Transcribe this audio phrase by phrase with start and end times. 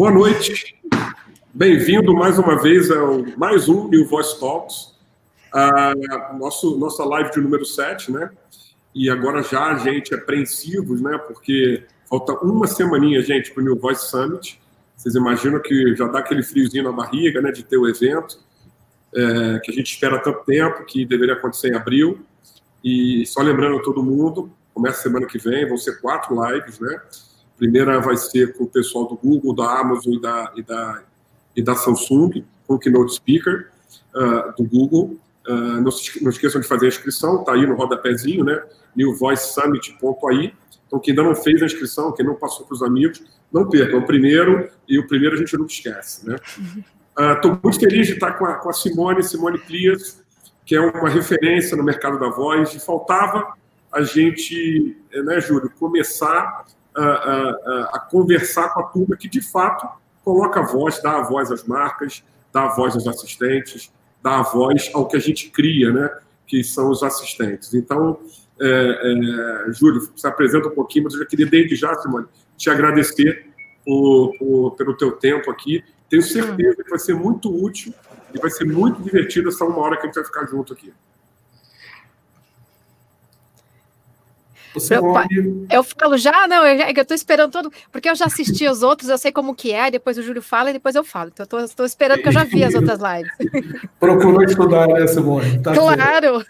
[0.00, 0.74] Boa noite.
[1.52, 4.94] Bem-vindo mais uma vez ao mais um New Voice Talks,
[5.54, 8.30] uh, nosso, nossa live de número 7, né?
[8.94, 11.18] E agora já a gente apreensivos, né?
[11.18, 14.58] Porque falta uma semaninha, gente, para o New Voice Summit.
[14.96, 17.52] Vocês imaginam que já dá aquele friozinho na barriga, né?
[17.52, 18.38] De ter o evento,
[19.14, 22.24] é, que a gente espera tanto tempo, que deveria acontecer em abril.
[22.82, 27.02] E só lembrando a todo mundo, começa semana que vem, vão ser quatro lives, né?
[27.60, 31.02] Primeira vai ser com o pessoal do Google, da Amazon e da, e da,
[31.54, 33.68] e da Samsung, com o Keynote Speaker
[34.14, 35.20] uh, do Google.
[35.46, 38.62] Uh, não, se, não esqueçam de fazer a inscrição, tá aí no rodapézinho, né?
[38.96, 40.54] newvoicesummit.ai.
[40.86, 43.94] Então, quem ainda não fez a inscrição, quem não passou para os amigos, não perca.
[43.94, 46.36] É o primeiro, e o primeiro a gente nunca esquece, né?
[47.34, 50.24] Estou uh, muito feliz de estar com a, com a Simone, Simone Plias,
[50.64, 53.52] que é uma referência no mercado da voz, e faltava
[53.92, 56.64] a gente, né, Júlio, começar
[57.02, 59.88] a, a, a, conversar com a turma que, de fato,
[60.24, 63.92] coloca a voz, dá a voz às marcas, dá a voz aos assistentes,
[64.22, 66.10] dá a voz ao que a gente cria, né,
[66.46, 67.74] que são os assistentes.
[67.74, 68.20] Então,
[68.60, 72.26] é, é, Júlio, se apresenta um pouquinho, mas eu já queria, desde já, Simone,
[72.56, 73.46] te agradecer
[73.84, 75.82] por, por, pelo teu tempo aqui.
[76.08, 77.94] Tenho certeza que vai ser muito útil
[78.34, 80.92] e vai ser muito divertido essa uma hora que a gente vai ficar junto aqui.
[85.30, 88.82] Eu, eu falo já, não, eu, eu tô esperando todo, porque eu já assisti os
[88.82, 91.30] outros, eu sei como que é, depois o Júlio fala e depois eu falo.
[91.32, 93.32] Então eu tô, tô esperando que eu já vi as outras lives.
[93.98, 95.60] Procurou estudar, né, Simone?
[95.60, 96.44] Tá claro!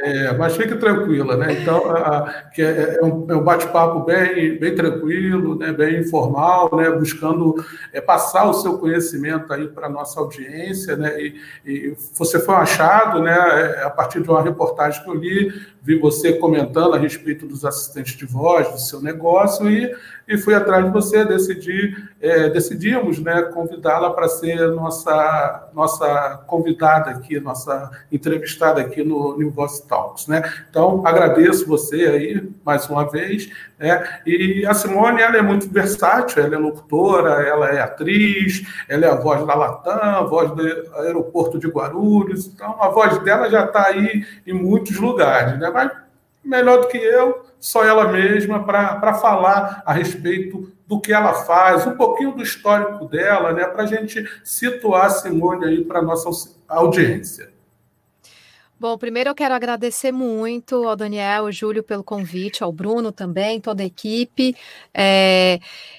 [0.00, 1.60] É, mas fique tranquila, né?
[1.60, 6.00] Então, a, a, que é, é um, é um bate-papo bem, bem tranquilo, né, bem
[6.00, 7.54] informal, né, buscando
[7.92, 11.20] é, passar o seu conhecimento aí para a nossa audiência, né?
[11.20, 15.14] E, e você foi um achado, né, é, a partir de uma reportagem que eu
[15.14, 15.52] li,
[15.88, 19.90] vi você comentando a respeito dos assistentes de voz, do seu negócio, e,
[20.28, 27.10] e fui atrás de você, decidi, é, decidimos né, convidá-la para ser nossa, nossa convidada
[27.10, 30.26] aqui, nossa entrevistada aqui no New Voice Talks.
[30.26, 30.42] Né?
[30.68, 34.20] Então, agradeço você aí, mais uma vez, né?
[34.26, 39.10] e a Simone, ela é muito versátil, ela é locutora, ela é atriz, ela é
[39.10, 40.62] a voz da Latam, a voz do
[40.96, 45.70] aeroporto de Guarulhos, então a voz dela já está aí em muitos lugares, né?
[45.72, 45.90] mas
[46.48, 51.86] melhor do que eu, só ela mesma, para falar a respeito do que ela faz,
[51.86, 56.02] um pouquinho do histórico dela, né, para a gente situar a Simone aí para a
[56.02, 57.52] nossa audiência.
[58.80, 63.60] Bom, primeiro eu quero agradecer muito ao Daniel, ao Júlio pelo convite, ao Bruno também,
[63.60, 64.54] toda a equipe.
[64.94, 65.58] É,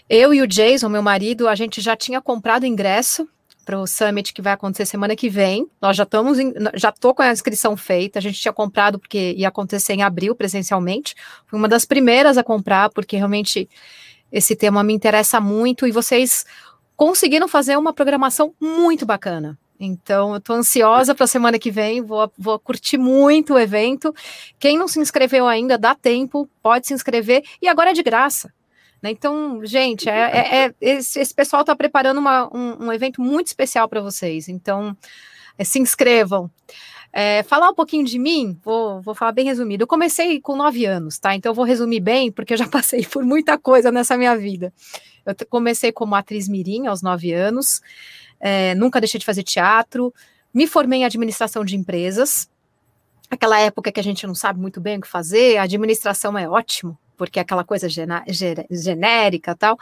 [0.10, 3.28] eu e o Jason, meu marido, a gente já tinha comprado ingresso
[3.70, 5.70] para o summit que vai acontecer semana que vem.
[5.80, 8.18] Nós já estamos, em, já estou com a inscrição feita.
[8.18, 11.14] A gente tinha comprado porque ia acontecer em abril presencialmente.
[11.46, 13.70] Fui uma das primeiras a comprar porque realmente
[14.32, 16.48] esse tema me interessa muito e vocês
[16.96, 19.56] conseguiram fazer uma programação muito bacana.
[19.80, 24.12] Então, eu estou ansiosa para a semana que vem, vou, vou curtir muito o evento.
[24.58, 28.52] Quem não se inscreveu ainda, dá tempo, pode se inscrever, e agora é de graça.
[29.02, 29.12] Né?
[29.12, 33.48] Então, gente, é, é, é esse, esse, pessoal está preparando uma, um, um, evento muito
[33.48, 34.50] especial para vocês.
[34.50, 34.96] Então,
[35.58, 36.50] é, se inscrevam.
[37.12, 39.84] É, falar um pouquinho de mim, vou, vou falar bem resumido.
[39.84, 41.34] Eu comecei com nove anos, tá?
[41.34, 44.72] Então, eu vou resumir bem, porque eu já passei por muita coisa nessa minha vida.
[45.26, 47.82] Eu comecei como atriz mirim aos nove anos,
[48.40, 50.14] é, nunca deixei de fazer teatro,
[50.54, 52.50] me formei em administração de empresas.
[53.30, 56.50] Aquela época que a gente não sabe muito bem o que fazer, a administração é
[56.50, 57.88] ótimo, porque é aquela coisa
[58.72, 59.78] genérica tal.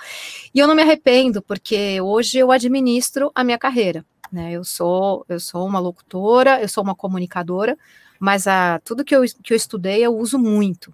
[0.53, 4.03] E eu não me arrependo, porque hoje eu administro a minha carreira.
[4.31, 4.51] Né?
[4.51, 7.77] Eu sou eu sou uma locutora, eu sou uma comunicadora,
[8.19, 10.91] mas a, tudo que eu, que eu estudei eu uso muito.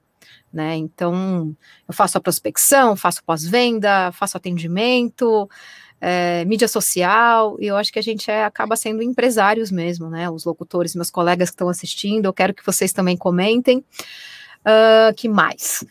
[0.51, 0.75] Né?
[0.75, 1.56] Então,
[1.88, 5.50] eu faço a prospecção, faço pós-venda, faço atendimento,
[6.00, 10.30] é, mídia social, e eu acho que a gente é, acaba sendo empresários mesmo, né?
[10.30, 13.84] Os locutores, meus colegas que estão assistindo, eu quero que vocês também comentem.
[14.63, 15.84] Uh, que mais?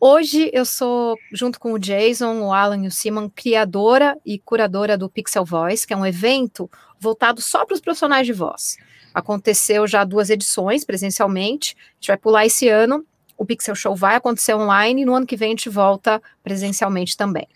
[0.00, 4.96] Hoje eu sou, junto com o Jason, o Alan e o Simon, criadora e curadora
[4.96, 8.76] do Pixel Voice, que é um evento voltado só para os profissionais de voz.
[9.12, 13.04] Aconteceu já duas edições presencialmente, a gente vai pular esse ano.
[13.36, 17.16] O Pixel Show vai acontecer online e no ano que vem a gente volta presencialmente
[17.16, 17.48] também.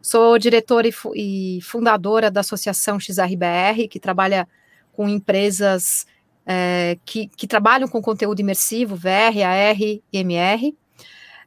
[0.00, 4.48] Sou diretora e, e fundadora da Associação XRBR, que trabalha
[4.94, 6.06] com empresas
[6.46, 10.74] é, que, que trabalham com conteúdo imersivo, VR, AR e MR.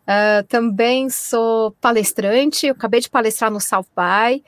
[0.03, 4.43] Uh, também sou palestrante, eu acabei de palestrar no South by.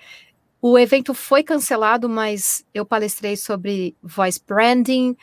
[0.62, 5.16] O evento foi cancelado, mas eu palestrei sobre voice branding,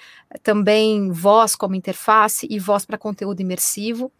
[0.42, 4.12] também voz como interface e voz para conteúdo imersivo.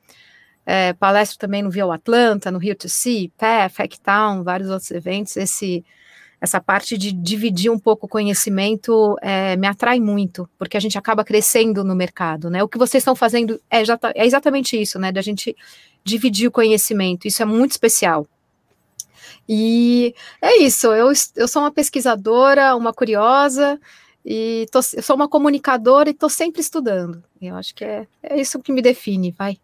[0.66, 5.36] É, palestro também no Via Atlanta, no Rio to See, PEF, Hacktown, vários outros eventos.
[5.36, 5.84] Esse,
[6.42, 10.98] essa parte de dividir um pouco o conhecimento é, me atrai muito, porque a gente
[10.98, 12.64] acaba crescendo no mercado, né?
[12.64, 13.80] O que vocês estão fazendo é,
[14.16, 15.12] é exatamente isso, né?
[15.12, 15.56] Da gente
[16.02, 18.26] dividir o conhecimento, isso é muito especial.
[19.48, 23.80] E é isso, eu, eu sou uma pesquisadora, uma curiosa,
[24.26, 27.22] e tô, eu sou uma comunicadora e estou sempre estudando.
[27.40, 29.58] Eu acho que é, é isso que me define, vai.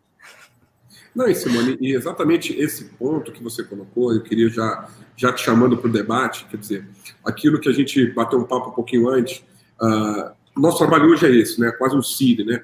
[1.15, 5.43] Não, e Simone, e exatamente esse ponto que você colocou, eu queria já, já te
[5.43, 6.89] chamando para o debate, quer dizer,
[7.25, 9.43] aquilo que a gente bateu um papo um pouquinho antes,
[9.81, 11.71] uh, nosso trabalho hoje é esse, né?
[11.71, 12.63] Quase um seed, né?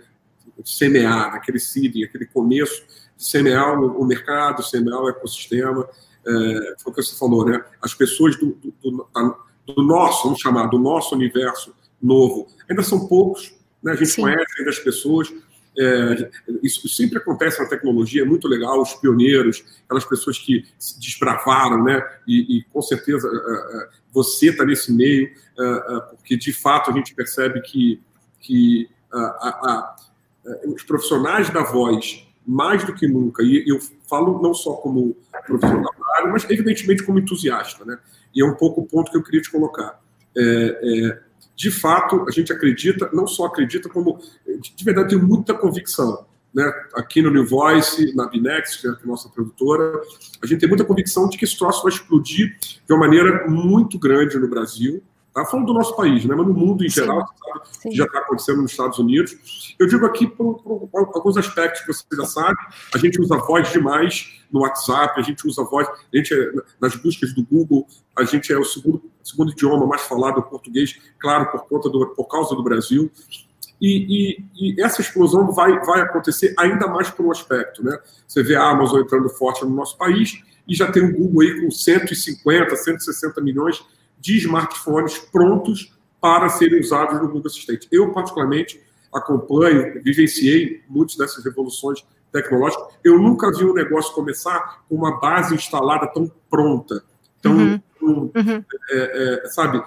[0.64, 2.82] Semear, aquele seeding, aquele começo
[3.17, 5.88] de semear o, o mercado, semear o ecossistema.
[6.26, 7.62] É, foi o que você falou, né?
[7.81, 9.06] As pessoas do, do, do,
[9.67, 13.93] do nosso, vamos chamar, do nosso universo novo, ainda são poucos, né?
[13.93, 14.23] A gente Sim.
[14.23, 15.32] conhece ainda as pessoas,
[15.79, 16.31] é,
[16.62, 21.82] isso sempre acontece na tecnologia, é muito legal, os pioneiros, aquelas pessoas que se desbravaram,
[21.82, 22.03] né?
[22.26, 25.29] E, e com certeza uh, uh, você está nesse meio,
[26.17, 28.00] porque de fato a gente percebe que,
[28.41, 28.88] que
[30.67, 33.79] os profissionais da voz, mais do que nunca, e eu
[34.09, 35.17] falo não só como
[35.47, 35.93] profissional
[36.31, 37.99] mas evidentemente como entusiasta, né?
[38.35, 40.00] E é um pouco o ponto que eu queria te colocar.
[40.37, 41.23] É, é,
[41.56, 44.19] de fato, a gente acredita, não só acredita, como
[44.77, 46.27] de verdade tem muita convicção.
[46.53, 46.65] Né?
[46.95, 50.01] Aqui no New Voice, na Binex, que é a nossa produtora,
[50.43, 53.99] a gente tem muita convicção de que esse troço vai explodir de uma maneira muito
[53.99, 55.03] grande no Brasil.
[55.34, 56.32] Tá falando do nosso país, né?
[56.32, 59.75] mas no mundo em sim, geral, sabe, já está acontecendo nos Estados Unidos.
[59.81, 62.56] Eu digo aqui por, por, por, alguns aspectos que você já sabe.
[62.94, 66.94] A gente usa voz demais no WhatsApp, a gente usa voz, a gente é, nas
[66.94, 67.84] buscas do Google,
[68.14, 72.06] a gente é o segundo, segundo idioma mais falado, o português, claro, por conta do,
[72.14, 73.10] por causa do Brasil.
[73.81, 77.98] E, e, e, essa explosão vai, vai acontecer ainda mais por um aspecto, né?
[78.25, 81.60] Você vê a Amazon entrando forte no nosso país e já tem o Google aí
[81.60, 83.84] com 150, 160 milhões
[84.25, 87.87] de smartphones prontos para serem usados no Google Assistente.
[87.93, 88.81] Eu, particularmente,
[89.12, 92.87] acompanho, vivenciei muitas dessas revoluções tecnológicas.
[93.05, 97.05] Eu nunca vi um negócio começar com uma base instalada tão pronta,
[97.43, 97.81] tão, uhum.
[98.00, 98.65] uhum.
[98.91, 99.85] É, é, sabe,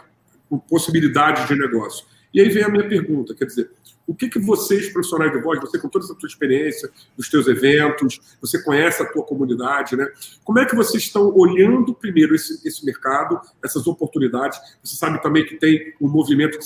[0.48, 2.06] com possibilidade de negócio.
[2.32, 3.72] E aí vem a minha pergunta, quer dizer,
[4.08, 7.46] o que, que vocês, profissionais de voz, você com toda essa tua experiência, dos teus
[7.48, 10.08] eventos, você conhece a tua comunidade, né?
[10.46, 14.58] Como é que vocês estão olhando primeiro esse, esse mercado, essas oportunidades?
[14.82, 16.66] Você sabe também que tem um movimento de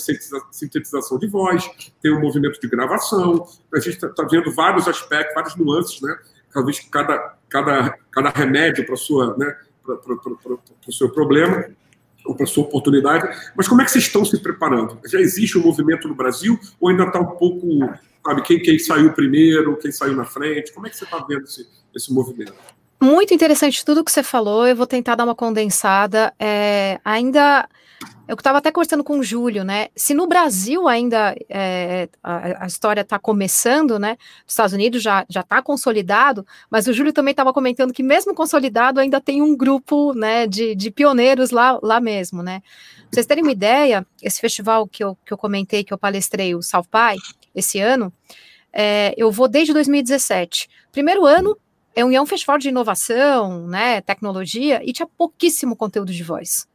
[0.52, 1.68] sintetização de voz,
[2.00, 3.44] tem um movimento de gravação,
[3.74, 6.16] a gente está tá vendo vários aspectos, várias nuances, né?
[6.54, 9.56] Talvez cada, cada, cada remédio para sua, né?
[9.82, 9.96] para
[10.86, 11.66] o seu problema
[12.36, 13.28] para sua oportunidade.
[13.56, 14.98] Mas como é que vocês estão se preparando?
[15.06, 17.66] Já existe um movimento no Brasil ou ainda está um pouco,
[18.24, 20.72] sabe, quem, quem saiu primeiro, quem saiu na frente?
[20.72, 22.54] Como é que você está vendo esse, esse movimento?
[23.00, 24.66] Muito interessante tudo que você falou.
[24.66, 26.32] Eu vou tentar dar uma condensada.
[26.38, 27.68] É, ainda
[28.28, 29.88] eu estava até conversando com o Júlio, né?
[29.94, 34.16] Se no Brasil ainda é, a, a, história está começando, né?
[34.46, 39.00] Os Estados Unidos já está consolidado, mas o Júlio também estava comentando que mesmo consolidado
[39.00, 42.60] ainda tem um grupo, né, de, de pioneiros lá lá mesmo, né?
[42.60, 46.54] Pra vocês terem uma ideia, esse festival que eu, que eu comentei, que eu palestrei,
[46.54, 47.18] o By,
[47.54, 48.12] esse ano,
[48.72, 50.68] é, eu vou desde 2017.
[50.90, 51.56] Primeiro ano
[51.94, 56.66] é um, é um festival de inovação, né, tecnologia, e tinha pouquíssimo conteúdo de voz.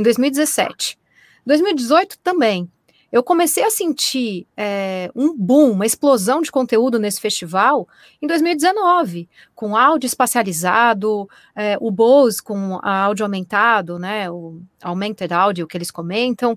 [0.00, 0.98] Em 2017.
[1.44, 2.66] 2018 também.
[3.12, 7.86] Eu comecei a sentir é, um boom, uma explosão de conteúdo nesse festival
[8.22, 15.66] em 2019, com áudio espacializado, é, o Bose com áudio aumentado, né, o augmented audio
[15.66, 16.56] que eles comentam,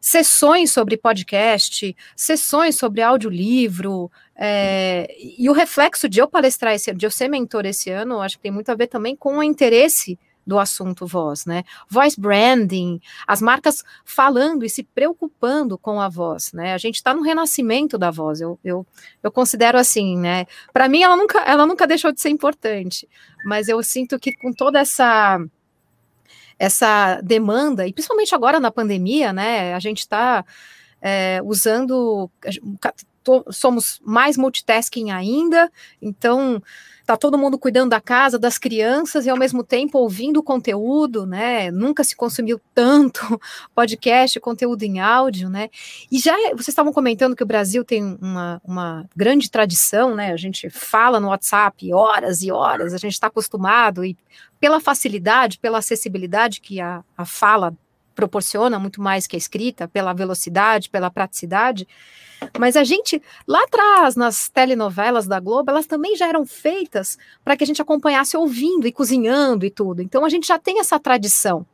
[0.00, 7.06] sessões sobre podcast, sessões sobre audiolivro, é, e o reflexo de eu palestrar esse de
[7.06, 10.18] eu ser mentor esse ano, acho que tem muito a ver também com o interesse
[10.46, 11.64] do assunto voz, né?
[11.88, 16.74] Voice branding, as marcas falando e se preocupando com a voz, né?
[16.74, 18.86] A gente está no renascimento da voz, eu, eu,
[19.22, 20.46] eu considero assim, né?
[20.72, 23.08] Para mim, ela nunca, ela nunca deixou de ser importante,
[23.44, 25.38] mas eu sinto que com toda essa
[26.58, 29.72] essa demanda, e principalmente agora na pandemia, né?
[29.72, 30.44] A gente está
[31.00, 32.30] é, usando,
[33.50, 35.70] somos mais multitasking ainda,
[36.00, 36.62] então
[37.10, 41.26] tá todo mundo cuidando da casa, das crianças e ao mesmo tempo ouvindo o conteúdo,
[41.26, 41.68] né?
[41.70, 43.20] Nunca se consumiu tanto
[43.74, 45.68] podcast, conteúdo em áudio, né?
[46.10, 50.32] E já vocês estavam comentando que o Brasil tem uma, uma grande tradição, né?
[50.32, 54.16] A gente fala no WhatsApp horas e horas, a gente está acostumado e
[54.60, 57.74] pela facilidade, pela acessibilidade que a, a fala
[58.14, 61.86] proporciona, muito mais que a escrita, pela velocidade, pela praticidade.
[62.58, 67.56] Mas a gente, lá atrás, nas telenovelas da Globo, elas também já eram feitas para
[67.56, 70.02] que a gente acompanhasse ouvindo e cozinhando e tudo.
[70.02, 71.66] Então a gente já tem essa tradição.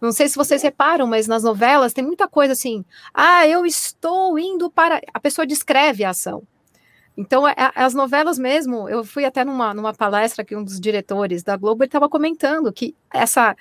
[0.00, 2.84] Não sei se vocês reparam, mas nas novelas tem muita coisa assim.
[3.12, 5.00] Ah, eu estou indo para.
[5.12, 6.46] A pessoa descreve a ação.
[7.16, 11.44] Então, é, as novelas mesmo, eu fui até numa, numa palestra que um dos diretores
[11.44, 13.56] da Globo estava comentando que essa,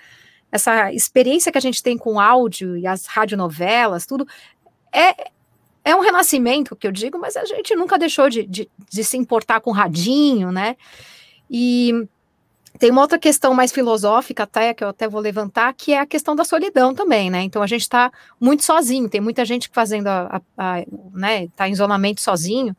[0.54, 4.28] essa experiência que a gente tem com áudio e as radionovelas, tudo,
[4.94, 5.32] é,
[5.84, 9.18] é um renascimento, que eu digo, mas a gente nunca deixou de, de, de se
[9.18, 10.78] importar com radinho, né?
[11.50, 12.08] E
[12.78, 16.06] tem uma outra questão mais filosófica, até, que eu até vou levantar, que é a
[16.06, 17.42] questão da solidão também, né?
[17.42, 21.68] Então a gente está muito sozinho, tem muita gente fazendo a, a, a né, tá
[21.68, 22.78] em isolamento sozinho.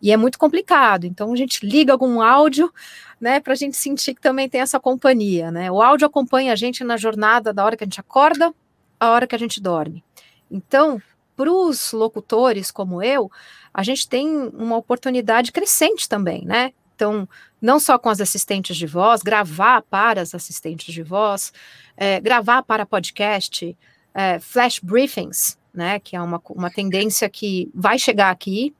[0.00, 1.04] E é muito complicado.
[1.04, 2.72] Então a gente liga algum áudio,
[3.22, 5.70] né, para a gente sentir que também tem essa companhia, né?
[5.70, 8.52] O áudio acompanha a gente na jornada da hora que a gente acorda,
[8.98, 10.02] a hora que a gente dorme.
[10.50, 11.00] Então,
[11.36, 13.30] para os locutores como eu,
[13.72, 16.72] a gente tem uma oportunidade crescente também, né?
[16.96, 17.28] Então,
[17.60, 21.52] não só com as assistentes de voz, gravar para as assistentes de voz,
[21.96, 23.78] é, gravar para podcast,
[24.12, 26.00] é, flash briefings, né?
[26.00, 28.74] Que é uma, uma tendência que vai chegar aqui,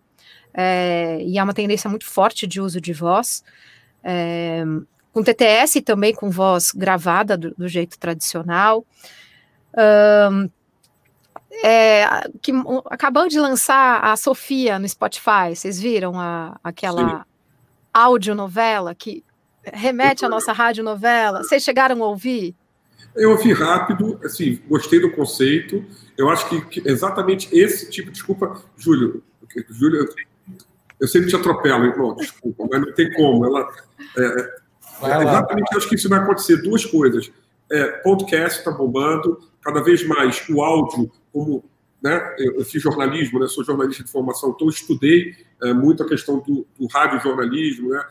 [0.52, 3.44] é, e é uma tendência muito forte de uso de voz.
[4.02, 4.64] É,
[5.12, 8.84] com TTS também com voz gravada do, do jeito tradicional.
[9.76, 10.50] Um,
[11.62, 12.06] é,
[12.40, 12.52] que
[12.86, 17.26] acabou de lançar a Sofia no Spotify, vocês viram a, aquela
[17.92, 19.22] audionovela que
[19.62, 21.42] remete à nossa radionovela?
[21.42, 22.54] Vocês chegaram a ouvir?
[23.14, 25.84] Eu ouvi rápido, assim, gostei do conceito.
[26.16, 29.22] Eu acho que, que exatamente esse tipo, desculpa, Júlio,
[29.68, 30.08] Júlio,
[31.02, 33.44] eu sempre te atropelo, irmão, desculpa, mas não tem como.
[33.44, 33.68] Ela,
[34.16, 36.62] é, é exatamente acho que isso vai acontecer.
[36.62, 37.28] Duas coisas.
[37.68, 41.64] É, podcast está bombando, cada vez mais o áudio, como
[42.00, 46.38] né, eu, fiz jornalismo, né, sou jornalista de formação, então estudei é, muito a questão
[46.38, 48.04] do, do radiojornalismo, né,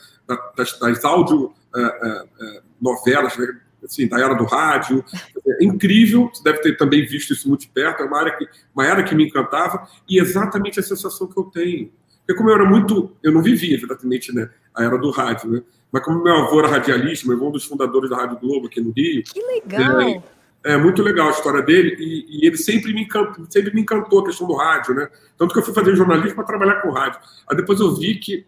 [0.58, 5.04] das, das áudio é, é, é, novelas, né, assim, da era do rádio.
[5.48, 8.46] É incrível, você deve ter também visto isso muito de perto, é uma área que,
[8.76, 12.00] uma era que me encantava, e exatamente a sensação que eu tenho.
[12.32, 15.64] Porque como eu era muito, eu não vivia exatamente né, a era do rádio, né?
[15.92, 18.68] Mas como meu avô era radialista, meu avô é um dos fundadores da Rádio Globo
[18.68, 19.24] aqui no Rio.
[19.24, 20.00] Que legal!
[20.00, 20.24] É,
[20.64, 24.20] é muito legal a história dele e, e, ele sempre me, encantou, sempre me encantou
[24.20, 25.10] a questão do rádio, né?
[25.38, 27.20] Tanto que eu fui fazer jornalismo para trabalhar com rádio.
[27.50, 28.46] Aí depois eu vi que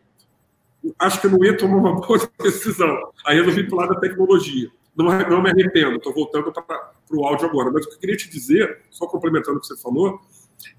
[0.97, 3.11] acho que eu não ia tomar uma boa decisão.
[3.25, 4.69] Aí eu vim para o lado da tecnologia.
[4.95, 7.69] Não, não me arrependo, estou voltando para o áudio agora.
[7.69, 10.21] Mas o que eu queria te dizer, só complementando o que você falou,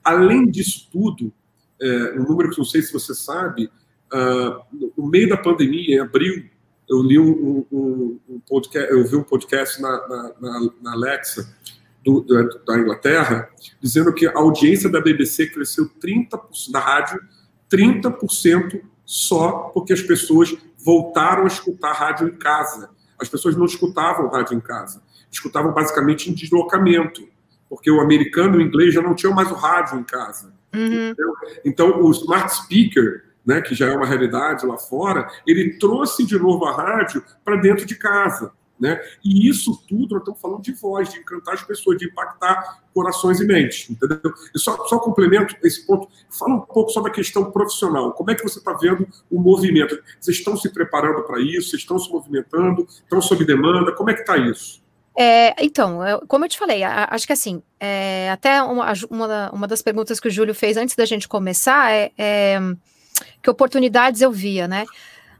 [0.02, 1.30] além disso tudo,
[1.80, 3.70] é, um número que não sei se você sabe,
[4.12, 6.44] uh, no meio da pandemia, em abril,
[6.88, 11.54] eu li um, um, um podcast, eu vi um podcast na, na, na Alexa
[12.04, 12.20] do,
[12.66, 13.48] da, Inglaterra,
[13.80, 17.20] dizendo que a audiência da BBC cresceu 30%, da rádio,
[17.70, 22.90] 30% só porque as pessoas voltaram a escutar rádio em casa.
[23.18, 27.26] As pessoas não escutavam rádio em casa, escutavam basicamente em deslocamento,
[27.68, 30.52] porque o americano e o inglês já não tinham mais o rádio em casa.
[30.74, 31.14] Uhum.
[31.64, 36.38] Então, o smart speaker, né, que já é uma realidade lá fora, ele trouxe de
[36.38, 38.52] novo a rádio para dentro de casa.
[38.78, 39.00] Né?
[39.24, 43.40] E isso tudo, nós estamos falando de voz, de encantar as pessoas, de impactar corações
[43.40, 44.34] e mentes, entendeu?
[44.54, 48.12] E só, só complemento esse ponto, fala um pouco sobre a questão profissional.
[48.12, 49.96] Como é que você está vendo o movimento?
[50.20, 51.70] Vocês estão se preparando para isso?
[51.70, 52.86] Vocês estão se movimentando?
[52.88, 53.92] Estão sob demanda?
[53.92, 54.83] Como é que está isso?
[55.16, 59.50] É, então, eu, como eu te falei, a, acho que assim, é, até uma, uma,
[59.50, 62.58] uma, das perguntas que o Júlio fez antes da gente começar é, é
[63.40, 64.84] que oportunidades eu via, né?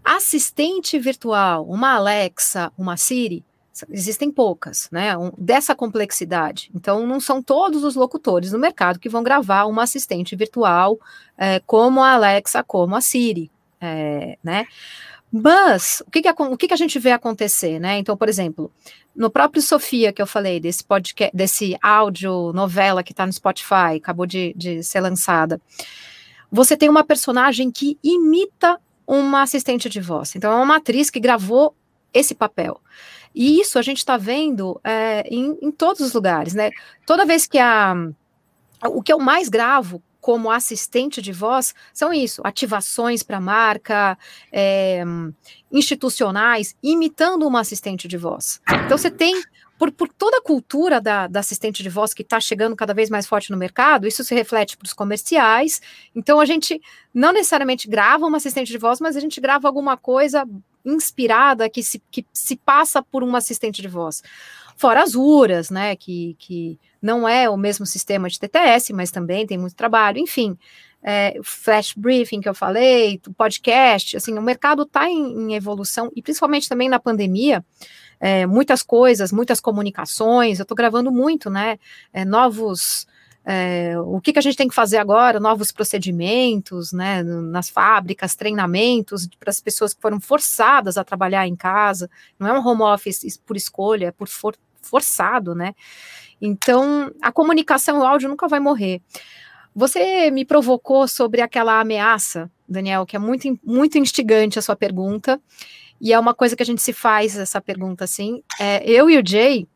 [0.04, 3.44] Assistente virtual, uma Alexa, uma Siri,
[3.90, 5.16] existem poucas, né?
[5.16, 6.70] Um, dessa complexidade.
[6.74, 10.98] Então, não são todos os locutores no mercado que vão gravar uma assistente virtual
[11.36, 13.50] é, como a Alexa, como a Siri,
[13.80, 14.66] é, né?
[15.36, 17.98] Mas o que, que, o que, que a gente vê acontecer, né?
[17.98, 18.70] Então, por exemplo,
[19.16, 23.96] no próprio Sofia que eu falei, desse podcast, desse áudio novela que está no Spotify,
[23.96, 25.60] acabou de, de ser lançada,
[26.52, 30.36] você tem uma personagem que imita uma assistente de voz.
[30.36, 31.74] Então, é uma atriz que gravou
[32.12, 32.80] esse papel.
[33.34, 36.70] E isso a gente está vendo é, em, em todos os lugares, né?
[37.04, 37.92] Toda vez que a.
[38.84, 44.16] O que eu mais gravo como assistente de voz são isso: ativações para marca,
[44.50, 45.04] é,
[45.70, 48.58] institucionais, imitando uma assistente de voz.
[48.86, 49.42] Então você tem.
[49.76, 53.10] Por, por toda a cultura da, da assistente de voz que está chegando cada vez
[53.10, 55.82] mais forte no mercado, isso se reflete para os comerciais.
[56.14, 56.80] Então, a gente
[57.12, 60.48] não necessariamente grava uma assistente de voz, mas a gente grava alguma coisa
[60.84, 64.22] inspirada que se, que se passa por uma assistente de voz.
[64.76, 69.46] Fora as URAs, né, que, que não é o mesmo sistema de TTS, mas também
[69.46, 70.58] tem muito trabalho, enfim,
[71.02, 76.22] é, flash briefing que eu falei, podcast, assim, o mercado está em, em, evolução, e
[76.22, 77.62] principalmente também na pandemia,
[78.18, 80.58] é, muitas coisas, muitas comunicações.
[80.58, 81.78] Eu estou gravando muito, né?
[82.12, 83.06] É, novos.
[83.46, 85.38] É, o que, que a gente tem que fazer agora?
[85.38, 87.22] Novos procedimentos, né?
[87.22, 92.10] Nas fábricas, treinamentos para as pessoas que foram forçadas a trabalhar em casa.
[92.38, 95.74] Não é um home office por escolha, é por for, forçado, né?
[96.40, 99.00] Então, a comunicação o áudio nunca vai morrer.
[99.74, 105.40] Você me provocou sobre aquela ameaça, Daniel, que é muito, muito instigante a sua pergunta,
[106.00, 108.42] e é uma coisa que a gente se faz essa pergunta assim.
[108.60, 109.66] É, eu e o Jay,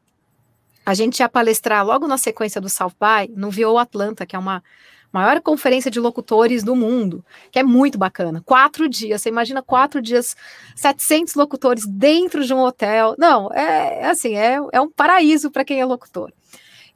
[0.88, 4.38] a gente ia palestrar logo na sequência do South By no VO Atlanta, que é
[4.38, 4.64] uma
[5.12, 8.42] maior conferência de locutores do mundo, que é muito bacana.
[8.42, 10.34] Quatro dias, você imagina quatro dias,
[10.74, 13.14] 700 locutores dentro de um hotel.
[13.18, 16.32] Não, é, é assim, é, é um paraíso para quem é locutor.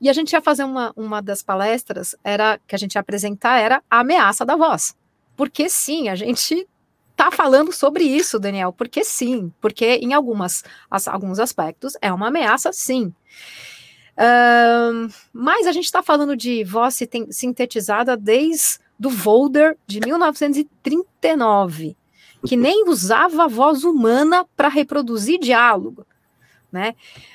[0.00, 3.58] E a gente ia fazer uma, uma das palestras, era que a gente ia apresentar
[3.58, 4.96] era a ameaça da voz.
[5.36, 6.66] Porque sim, a gente
[7.14, 12.28] tá falando sobre isso, Daniel, porque sim, porque em algumas, as, alguns aspectos é uma
[12.28, 13.12] ameaça, sim.
[14.18, 16.98] Um, mas a gente está falando de voz
[17.30, 21.96] sintetizada desde do Volder de 1939,
[22.46, 26.06] que nem usava a voz humana para reproduzir diálogo
[26.72, 26.94] né?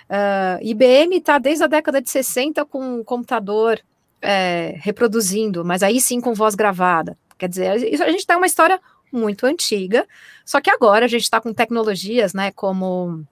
[0.09, 3.79] Uh, IBM está desde a década de 60 com o computador
[4.19, 7.15] é, reproduzindo, mas aí sim com voz gravada.
[7.37, 8.81] Quer dizer, a gente tem uma história
[9.11, 10.07] muito antiga,
[10.43, 13.23] só que agora a gente está com tecnologias, né, como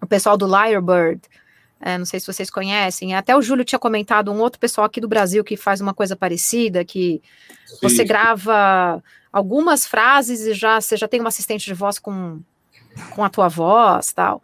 [0.00, 1.22] o pessoal do Lyrebird,
[1.80, 5.00] é, não sei se vocês conhecem, até o Júlio tinha comentado um outro pessoal aqui
[5.00, 7.22] do Brasil que faz uma coisa parecida, que
[7.64, 7.78] sim.
[7.80, 12.40] você grava algumas frases e já você já tem um assistente de voz com,
[13.14, 14.42] com a tua voz, tal.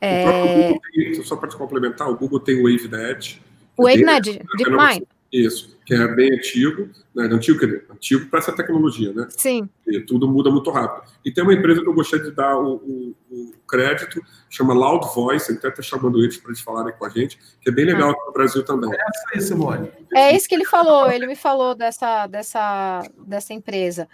[0.00, 0.72] É...
[0.92, 3.40] Tem, só para te complementar, o Google tem o WaveNet.
[3.76, 5.04] O WaveNet, DeepMind.
[5.36, 7.26] Isso, que é bem antigo, né?
[7.26, 9.28] Antigo, quer dizer, antigo para essa tecnologia, né?
[9.30, 9.68] Sim.
[9.86, 11.12] E tudo muda muito rápido.
[11.22, 14.18] E tem uma empresa que eu gostaria de dar o, o, o crédito,
[14.48, 17.72] chama Loud Voice, até está chamando eles para eles falarem com a gente, que é
[17.72, 18.12] bem legal ah.
[18.12, 18.90] aqui no Brasil também.
[18.90, 19.90] É essa aí, Simone.
[20.14, 24.08] É isso que ele falou, ele me falou dessa, dessa, dessa empresa.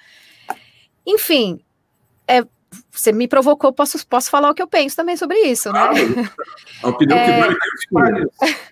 [1.06, 1.61] Enfim,
[2.26, 2.44] é,
[2.90, 5.80] você me provocou, posso, posso falar o que eu penso também sobre isso, né?
[6.82, 7.26] A opinião é...
[7.26, 8.71] que vale é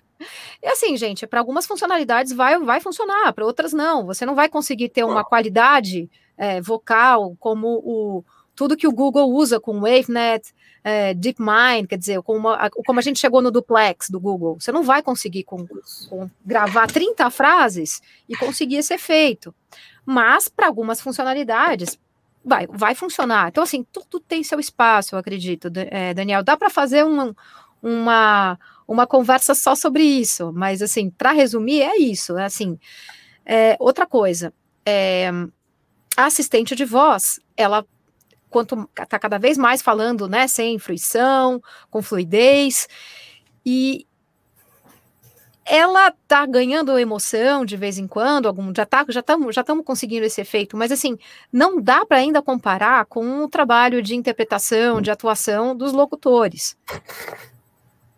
[0.61, 4.05] E assim, gente, para algumas funcionalidades vai, vai funcionar, para outras não.
[4.05, 8.23] Você não vai conseguir ter uma qualidade é, vocal como o,
[8.55, 10.53] tudo que o Google usa com WaveNet,
[10.83, 14.57] é, DeepMind, quer dizer, como a, como a gente chegou no duplex do Google.
[14.59, 15.65] Você não vai conseguir com,
[16.09, 19.53] com gravar 30 frases e conseguir esse efeito.
[20.05, 21.97] Mas para algumas funcionalidades,
[22.43, 23.49] vai, vai funcionar.
[23.49, 26.43] Então, assim, tudo tem seu espaço, eu acredito, é, Daniel.
[26.43, 27.33] Dá para fazer um,
[27.81, 32.37] uma, uma conversa só sobre isso, mas, assim, para resumir, é isso.
[32.37, 32.77] É assim,
[33.45, 34.53] é, outra coisa,
[34.85, 35.29] é,
[36.15, 37.85] a assistente de voz, ela
[38.49, 42.87] quanto está cada vez mais falando, né, sem fruição, com fluidez,
[43.65, 44.05] e
[45.65, 49.85] ela tá ganhando emoção de vez em quando, algum já tá, já estamos já estamos
[49.85, 51.17] conseguindo esse efeito, mas assim,
[51.51, 56.75] não dá para ainda comparar com o trabalho de interpretação, de atuação dos locutores.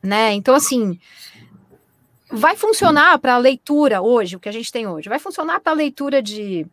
[0.04, 0.34] Né?
[0.34, 1.00] Então assim,
[2.30, 5.72] vai funcionar para a leitura hoje, o que a gente tem hoje, vai funcionar para
[5.72, 6.68] a leitura de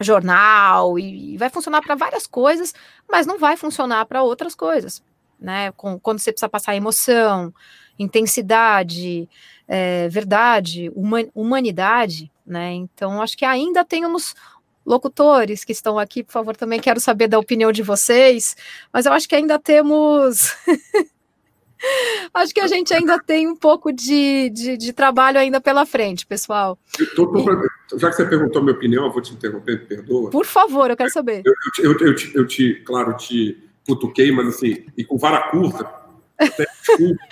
[0.00, 2.74] jornal e, vai funcionar para várias coisas,
[3.10, 5.02] mas não vai funcionar para outras coisas,
[5.38, 5.72] né?
[5.72, 7.52] Com, quando você precisa passar emoção,
[7.98, 9.28] intensidade,
[9.66, 10.90] é, verdade,
[11.34, 12.72] humanidade, né?
[12.72, 14.34] Então, acho que ainda temos
[14.86, 18.56] locutores que estão aqui, por favor, também quero saber da opinião de vocês,
[18.92, 20.56] mas eu acho que ainda temos.
[22.34, 26.26] acho que a gente ainda tem um pouco de, de, de trabalho ainda pela frente,
[26.26, 26.78] pessoal.
[27.14, 27.98] Tô, tô e...
[27.98, 30.30] Já que você perguntou a minha opinião, eu vou te interromper, perdoa.
[30.30, 31.42] Por favor, eu quero saber.
[31.44, 35.50] Eu, eu, eu, eu te, eu te, claro, te cutuquei, mas assim, e com vara
[35.50, 35.90] curta,
[36.38, 37.24] até desculpa,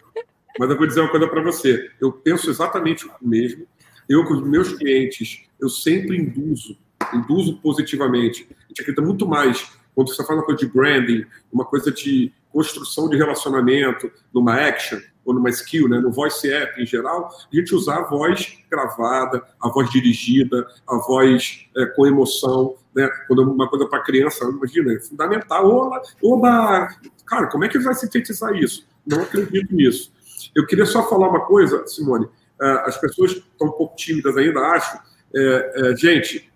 [0.58, 1.90] mas eu vou dizer uma coisa para você.
[2.00, 3.66] Eu penso exatamente o mesmo.
[4.08, 6.78] Eu, com os meus clientes, eu sempre induzo,
[7.12, 8.48] induzo positivamente.
[8.50, 12.32] A gente acredita muito mais quando você fala uma coisa de branding, uma coisa de
[12.56, 17.54] construção de relacionamento, numa action ou numa skill, né, no voice app em geral, a
[17.54, 23.42] gente usar a voz gravada, a voz dirigida, a voz é, com emoção, né, quando
[23.42, 25.68] é uma coisa para criança, imagina, é fundamental.
[25.68, 26.88] Oba, oba,
[27.26, 28.88] cara, como é que vai sintetizar isso?
[29.06, 30.10] Não acredito nisso.
[30.54, 32.26] Eu queria só falar uma coisa, Simone.
[32.58, 34.98] É, as pessoas estão um pouco tímidas ainda, acho.
[35.34, 36.50] É, é, gente,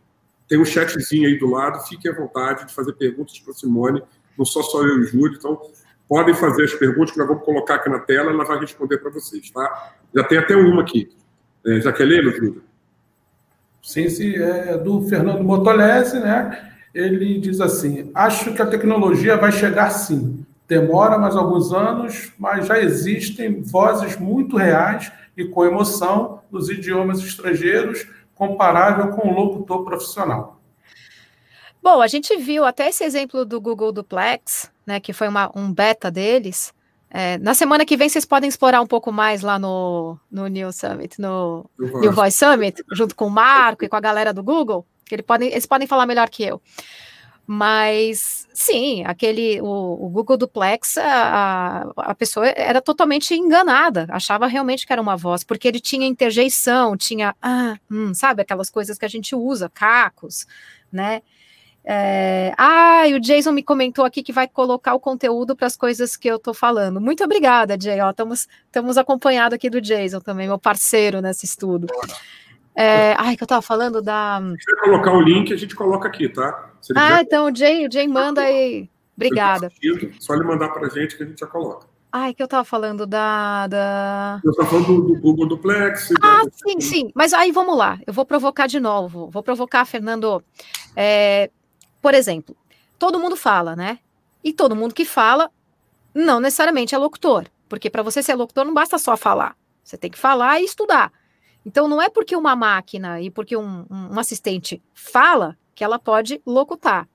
[0.49, 4.03] tem um chatzinho aí do lado, fiquem à vontade de fazer perguntas para Simone,
[4.39, 5.61] não só eu e o Júlio, então
[6.11, 9.13] podem fazer as perguntas que nós vamos colocar aqui na tela, ela vai responder para
[9.13, 9.93] vocês, tá?
[10.13, 11.09] Já tem até uma aqui.
[11.65, 12.63] É, já quer ler, Júlio?
[13.81, 16.73] Sim, sim, é do Fernando Motolese, né?
[16.93, 22.69] Ele diz assim: acho que a tecnologia vai chegar sim Demora mais alguns anos, mas
[22.69, 29.85] já existem vozes muito reais e com emoção nos idiomas estrangeiros, comparável com o locutor
[29.85, 30.60] profissional.
[31.83, 35.73] Bom, a gente viu até esse exemplo do Google Duplex, né, que foi uma, um
[35.73, 36.75] beta deles.
[37.11, 40.71] É, na semana que vem vocês podem explorar um pouco mais lá no, no New
[40.73, 42.01] Summit, no uhum.
[42.01, 45.23] New Voice Summit, junto com o Marco e com a galera do Google, que ele
[45.23, 46.63] podem, eles podem falar melhor que eu.
[47.53, 54.87] Mas sim, aquele o, o Google Duplex, a, a pessoa era totalmente enganada, achava realmente
[54.87, 59.05] que era uma voz, porque ele tinha interjeição, tinha ah, hum, sabe aquelas coisas que
[59.05, 60.47] a gente usa, cacos,
[60.93, 61.23] né?
[61.93, 66.17] É, ah, o Jason me comentou aqui que vai colocar o conteúdo para as coisas
[66.17, 67.01] que eu estou falando.
[67.01, 67.99] Muito obrigada, Jay.
[68.69, 71.89] Estamos acompanhados aqui do Jason também, meu parceiro nesse estudo.
[72.77, 74.41] É, ai, que eu estava falando da.
[74.41, 76.71] Se você colocar o link, a gente coloca aqui, tá?
[76.95, 78.89] Ah, então o Jay, o Jay manda aí.
[79.17, 79.69] Obrigada.
[80.21, 81.89] Só ele mandar para a gente que a gente já coloca.
[82.13, 83.67] Ai, que eu estava falando da.
[83.67, 84.41] da...
[84.45, 86.13] Eu estava falando do, do Google Duplex.
[86.23, 86.51] Ah, da...
[86.53, 87.11] sim, sim.
[87.17, 87.99] Mas aí vamos lá.
[88.07, 89.29] Eu vou provocar de novo.
[89.29, 90.41] Vou provocar, Fernando.
[90.97, 91.51] É,
[92.01, 92.57] por exemplo,
[92.99, 93.99] todo mundo fala, né?
[94.43, 95.51] E todo mundo que fala
[96.15, 97.47] não necessariamente é locutor.
[97.69, 99.57] Porque para você ser locutor não basta só falar.
[99.85, 101.13] Você tem que falar e estudar.
[101.65, 106.41] Então não é porque uma máquina e porque um, um assistente fala que ela pode
[106.47, 107.09] locutar.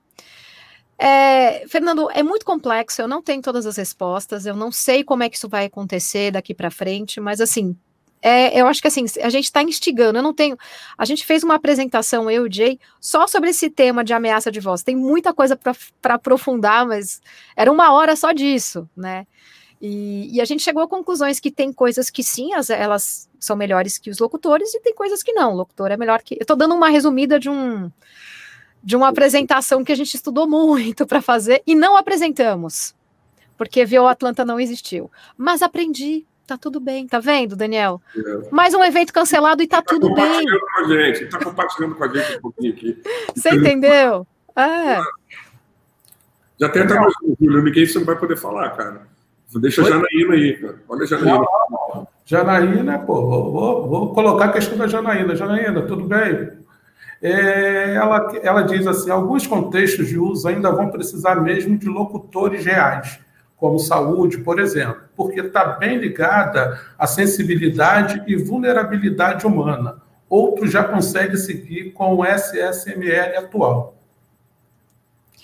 [0.98, 5.22] É, Fernando, é muito complexo, eu não tenho todas as respostas, eu não sei como
[5.22, 7.76] é que isso vai acontecer daqui para frente, mas assim,
[8.28, 10.58] é, eu acho que assim, a gente está instigando, eu não tenho.
[10.98, 14.50] A gente fez uma apresentação, eu e o Jay, só sobre esse tema de ameaça
[14.50, 14.82] de voz.
[14.82, 17.20] Tem muita coisa para aprofundar, mas
[17.54, 19.28] era uma hora só disso, né?
[19.80, 23.54] E, e, a gente chegou a conclusões que tem coisas que sim, as, elas são
[23.54, 25.52] melhores que os locutores, e tem coisas que não.
[25.52, 26.34] O locutor é melhor que.
[26.34, 27.88] Eu estou dando uma resumida de um
[28.82, 32.92] de uma apresentação que a gente estudou muito para fazer e não apresentamos,
[33.56, 35.10] porque Viu Atlanta não existiu.
[35.36, 38.00] Mas aprendi tá tudo bem, tá vendo, Daniel?
[38.16, 38.50] É.
[38.50, 40.44] Mais um evento cancelado e tá, tá tudo bem.
[40.44, 43.02] Com a gente, tá compartilhando com a gente um pouquinho aqui.
[43.34, 44.26] Você entendeu?
[44.54, 45.00] É.
[46.58, 49.02] Já tem até mais um, Júlio, ninguém você não vai poder falar, cara.
[49.56, 50.76] Deixa a Janaína aí, cara.
[50.88, 51.38] Olha a Janaína.
[51.38, 55.34] Não, Janaína, pô, vou, vou, vou, colocar a questão da Janaína.
[55.34, 56.50] Janaína, tudo bem?
[57.22, 62.64] É, ela, ela diz assim: alguns contextos de uso ainda vão precisar mesmo de locutores
[62.64, 63.18] reais
[63.56, 70.02] como saúde, por exemplo, porque está bem ligada à sensibilidade e vulnerabilidade humana.
[70.28, 73.94] Outros já conseguem seguir com o SSML atual.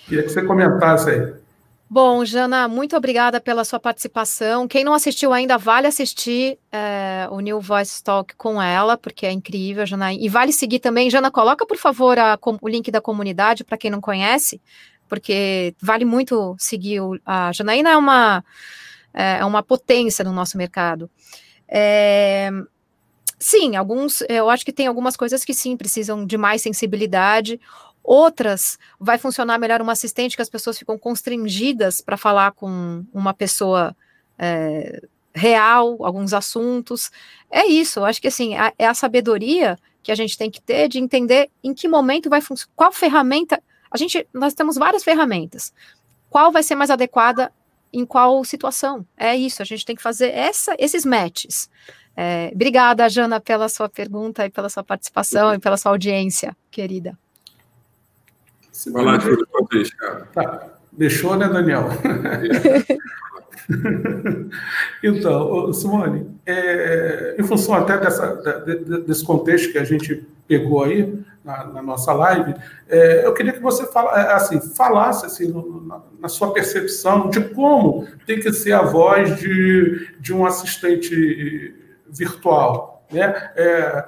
[0.05, 1.33] Queria que você comentasse aí.
[1.89, 4.67] Bom, Jana, muito obrigada pela sua participação.
[4.67, 9.31] Quem não assistiu ainda, vale assistir é, o New Voice Talk com ela, porque é
[9.31, 10.11] incrível, Jana.
[10.11, 11.09] E vale seguir também.
[11.09, 14.59] Jana, coloca, por favor, a, o link da comunidade para quem não conhece,
[15.13, 18.43] porque vale muito seguir o, a Janaína é uma
[19.13, 21.07] é, é uma potência no nosso mercado.
[21.67, 22.49] É,
[23.37, 27.61] sim, alguns eu acho que tem algumas coisas que sim precisam de mais sensibilidade.
[28.03, 33.35] Outras vai funcionar melhor uma assistente que as pessoas ficam constrangidas para falar com uma
[33.35, 33.95] pessoa
[34.39, 34.99] é,
[35.31, 37.11] real, alguns assuntos.
[37.51, 40.59] É isso, eu acho que assim, a, é a sabedoria que a gente tem que
[40.59, 43.61] ter de entender em que momento vai funcionar, qual ferramenta
[43.93, 45.71] a gente, nós temos várias ferramentas.
[46.29, 47.53] Qual vai ser mais adequada
[47.93, 49.05] em qual situação?
[49.15, 51.69] É isso, a gente tem que fazer essa, esses matches.
[52.17, 57.17] É, obrigada, Jana, pela sua pergunta e pela sua participação e pela sua audiência, querida.
[58.91, 59.47] Vai lá, Júlio,
[59.97, 60.27] cara.
[60.33, 60.69] Tá.
[60.91, 61.87] Deixou, né, Daniel?
[65.03, 68.33] então, Simone, é, em função até dessa,
[69.05, 72.55] desse contexto que a gente pegou aí na, na nossa live,
[72.87, 77.29] é, eu queria que você fala, é, assim, falasse assim, no, na, na, sua percepção
[77.29, 81.75] de como tem que ser a voz de, de um assistente
[82.07, 83.05] virtual.
[83.11, 83.51] Né?
[83.55, 84.05] É,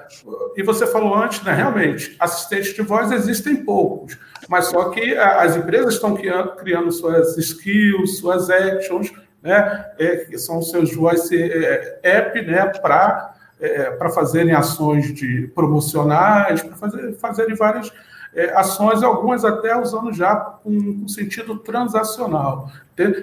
[0.55, 4.17] e você falou antes, né, realmente, assistentes de voz existem poucos,
[4.47, 10.37] mas só que as empresas estão criando, criando suas skills, suas actions, né, é, que
[10.39, 13.34] são seus voice é, app, né, para
[13.65, 17.91] é, para fazerem ações de promocionais, para fazer, fazerem várias
[18.35, 22.69] é, ações, algumas até usando já um, um, sentido transacional.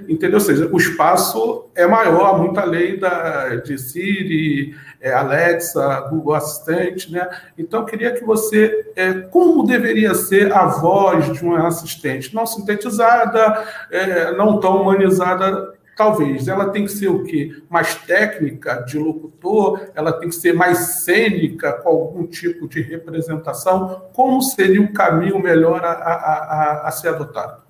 [0.08, 0.34] Entendeu?
[0.34, 7.10] Ou seja, o espaço é maior, muita lei da, de Siri, é, Alexa, Google Assistente,
[7.10, 7.28] né?
[7.56, 12.34] Então, eu queria que você, é, como deveria ser a voz de um assistente?
[12.34, 15.71] Não sintetizada, é, não tão humanizada
[16.02, 16.48] Talvez.
[16.48, 17.62] Ela tem que ser o quê?
[17.70, 24.10] Mais técnica de locutor, ela tem que ser mais cênica, com algum tipo de representação.
[24.12, 27.62] Como seria o caminho melhor a, a, a, a ser adotado?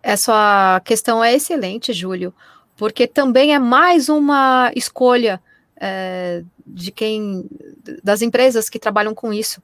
[0.00, 2.32] Essa questão é excelente, Júlio,
[2.76, 5.40] porque também é mais uma escolha
[5.80, 7.44] é, de quem,
[8.04, 9.60] das empresas que trabalham com isso.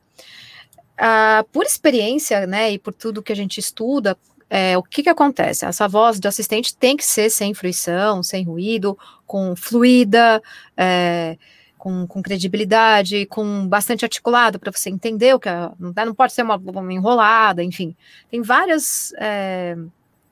[0.98, 4.16] Ah, por experiência, né, e por tudo que a gente estuda,
[4.48, 5.64] é, o que, que acontece?
[5.64, 10.42] Essa voz de assistente tem que ser sem fruição, sem ruído, com fluida,
[10.76, 11.36] é,
[11.78, 16.42] com, com, credibilidade, com bastante articulado para você entender o que é, não, pode ser
[16.42, 17.96] uma, uma enrolada, enfim.
[18.30, 19.12] Tem várias.
[19.18, 19.76] É,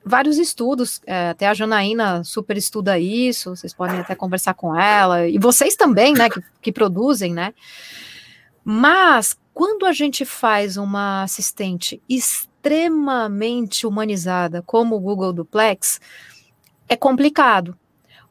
[0.05, 5.25] vários estudos, é, até a Janaína super estuda isso, vocês podem até conversar com ela,
[5.25, 7.53] e vocês também, né, que, que produzem, né?
[8.65, 12.52] Mas quando a gente faz uma assistente extremamente
[13.85, 15.99] humanizada, como o Google Duplex,
[16.87, 17.77] é complicado,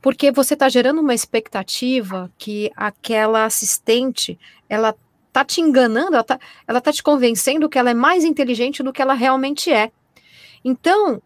[0.01, 4.95] porque você está gerando uma expectativa que aquela assistente, ela
[5.33, 8.93] tá te enganando, ela tá, ela tá te convencendo que ela é mais inteligente do
[8.93, 9.93] que ela realmente é.
[10.65, 11.23] Então,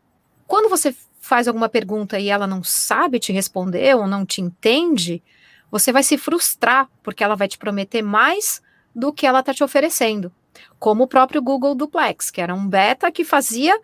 [0.47, 5.23] quando você faz alguma pergunta e ela não sabe te responder ou não te entende,
[5.71, 8.63] você vai se frustrar, porque ela vai te prometer mais
[8.95, 10.33] do que ela está te oferecendo.
[10.79, 13.79] Como o próprio Google Duplex, que era um beta que fazia,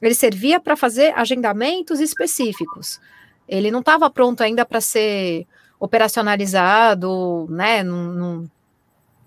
[0.00, 3.00] ele servia para fazer agendamentos específicos.
[3.46, 5.46] Ele não estava pronto ainda para ser
[5.78, 8.50] operacionalizado, né, no,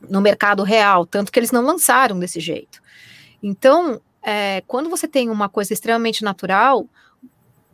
[0.08, 2.82] no, mercado real, tanto que eles não lançaram desse jeito.
[3.42, 6.88] Então, é, quando você tem uma coisa extremamente natural,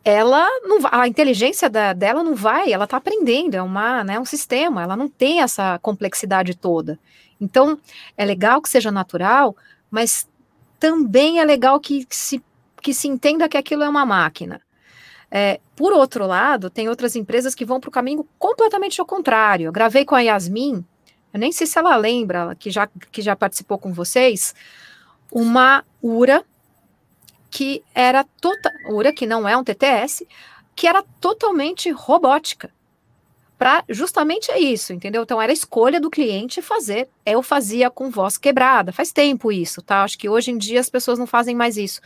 [0.04, 4.26] ela não a inteligência da, dela não vai, ela está aprendendo, é uma, né, um
[4.26, 6.98] sistema, ela não tem essa complexidade toda.
[7.40, 7.80] Então,
[8.18, 9.56] é legal que seja natural,
[9.90, 10.28] mas
[10.80, 12.44] também é legal que, que se,
[12.82, 14.62] que se entenda que aquilo é uma máquina.
[15.32, 19.66] É, por outro lado, tem outras empresas que vão para o caminho completamente ao contrário.
[19.66, 20.84] Eu gravei com a Yasmin,
[21.34, 24.56] eu nem sei se ela lembra, que já, que já participou com vocês,
[25.32, 26.44] uma URA
[27.52, 30.26] que era total, URA que não é um TTS,
[30.76, 32.72] que era totalmente robótica.
[33.60, 35.24] Para justamente é isso, entendeu?
[35.24, 37.10] Então era escolha do cliente fazer.
[37.26, 40.02] Eu fazia com voz quebrada, faz tempo isso, tá?
[40.04, 42.00] Acho que hoje em dia as pessoas não fazem mais isso.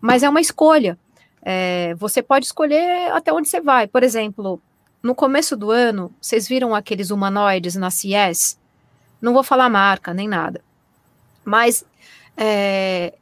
[0.00, 0.96] Mas é uma escolha.
[1.42, 3.88] É, você pode escolher até onde você vai.
[3.88, 4.62] Por exemplo,
[5.02, 8.56] no começo do ano, vocês viram aqueles humanoides na CES?
[9.20, 10.62] Não vou falar marca nem nada.
[11.44, 11.84] Mas
[12.36, 13.14] é,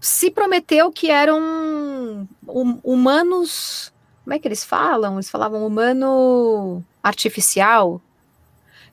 [0.00, 3.91] se prometeu que eram hum, humanos.
[4.24, 5.14] Como é que eles falam?
[5.14, 8.00] Eles falavam humano artificial,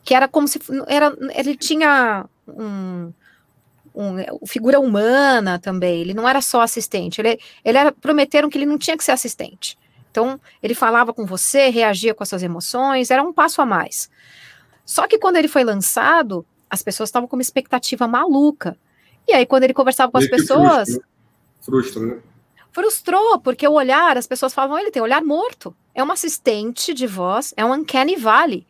[0.04, 3.14] que era como se era, ele tinha um,
[3.94, 6.02] um, figura humana também.
[6.02, 7.22] Ele não era só assistente.
[7.22, 9.78] Ele, ele era, prometeram que ele não tinha que ser assistente.
[10.10, 14.10] Então ele falava com você, reagia com as suas emoções, era um passo a mais.
[14.84, 18.76] Só que quando ele foi lançado, as pessoas estavam com uma expectativa maluca.
[19.28, 20.90] E aí, quando ele conversava com as pessoas.
[20.90, 21.04] Frustra,
[21.62, 22.18] frustra, né?
[22.72, 25.76] Frustrou, porque o olhar, as pessoas falavam, ele tem olhar morto.
[25.94, 28.66] É uma assistente de voz, é um uncanny valley.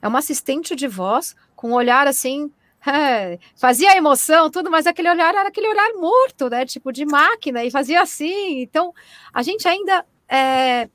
[0.00, 2.50] É uma assistente de voz com um olhar assim,
[2.86, 6.66] é, fazia emoção, tudo, mas aquele olhar era aquele olhar morto, né?
[6.66, 8.60] Tipo de máquina, e fazia assim.
[8.60, 8.92] Então,
[9.32, 10.04] a gente ainda.
[10.28, 10.88] É,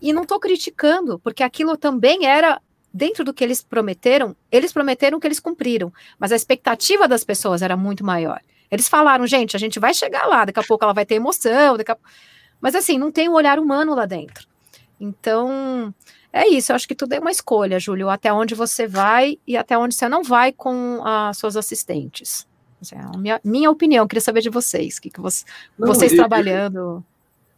[0.00, 2.60] e não estou criticando, porque aquilo também era
[2.92, 7.60] dentro do que eles prometeram, eles prometeram que eles cumpriram, mas a expectativa das pessoas
[7.60, 8.40] era muito maior.
[8.70, 11.76] Eles falaram, gente, a gente vai chegar lá, daqui a pouco ela vai ter emoção,
[11.76, 11.96] a...
[12.60, 14.46] mas assim, não tem um olhar humano lá dentro.
[14.98, 15.94] Então,
[16.32, 19.56] é isso, eu acho que tudo é uma escolha, Júlio, até onde você vai e
[19.56, 22.46] até onde você não vai com as suas assistentes.
[22.92, 25.44] É a minha, minha opinião, queria saber de vocês, que, que você,
[25.78, 27.04] não, vocês trabalhando.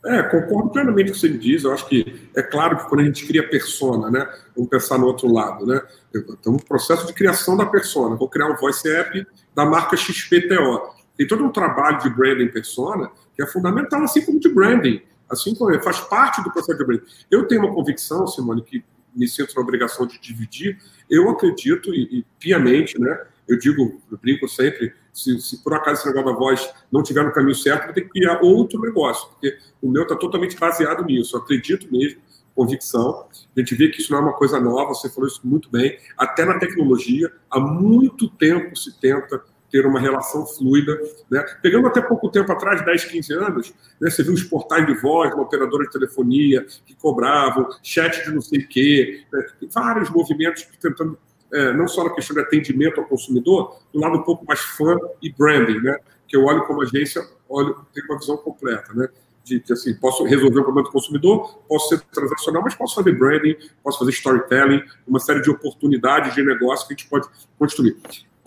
[0.04, 1.64] É, concordo plenamente com o que você diz.
[1.64, 4.32] Eu acho que é claro que quando a gente cria persona, né?
[4.54, 5.82] Vamos pensar no outro lado, né?
[6.14, 8.14] Estamos no processo de criação da persona.
[8.14, 10.97] Vou criar um voice app da marca XPTO.
[11.18, 15.02] Tem todo um trabalho de branding persona que é fundamental, assim como de branding.
[15.28, 17.04] Assim como faz parte do processo de branding.
[17.28, 20.78] Eu tenho uma convicção, Simone, que me sinto na obrigação de dividir.
[21.10, 23.20] Eu acredito, e, e piamente, né?
[23.48, 27.24] Eu digo, eu brinco sempre, se, se, por acaso esse negócio da voz não tiver
[27.24, 31.04] no caminho certo, vou ter que criar outro negócio, porque o meu está totalmente baseado
[31.04, 31.34] nisso.
[31.34, 32.20] Eu acredito mesmo,
[32.54, 33.26] convicção.
[33.56, 35.98] A gente vê que isso não é uma coisa nova, você falou isso muito bem.
[36.16, 40.98] Até na tecnologia, há muito tempo se tenta ter uma relação fluida.
[41.30, 41.44] Né?
[41.62, 45.32] Pegando até pouco tempo atrás, 10, 15 anos, né, você viu os portais de voz,
[45.32, 49.46] uma operadora de telefonia que cobravam, chat de não sei o quê, né?
[49.70, 51.18] vários movimentos tentando
[51.52, 54.96] é, não só na questão de atendimento ao consumidor, do lado um pouco mais fã
[55.22, 55.98] e branding, né?
[56.26, 59.08] Que eu olho como agência, olho, tenho uma visão completa, né?
[59.42, 63.12] De que assim, posso resolver o problema do consumidor, posso ser transacional, mas posso fazer
[63.12, 67.26] branding, posso fazer storytelling, uma série de oportunidades de negócio que a gente pode
[67.58, 67.96] construir.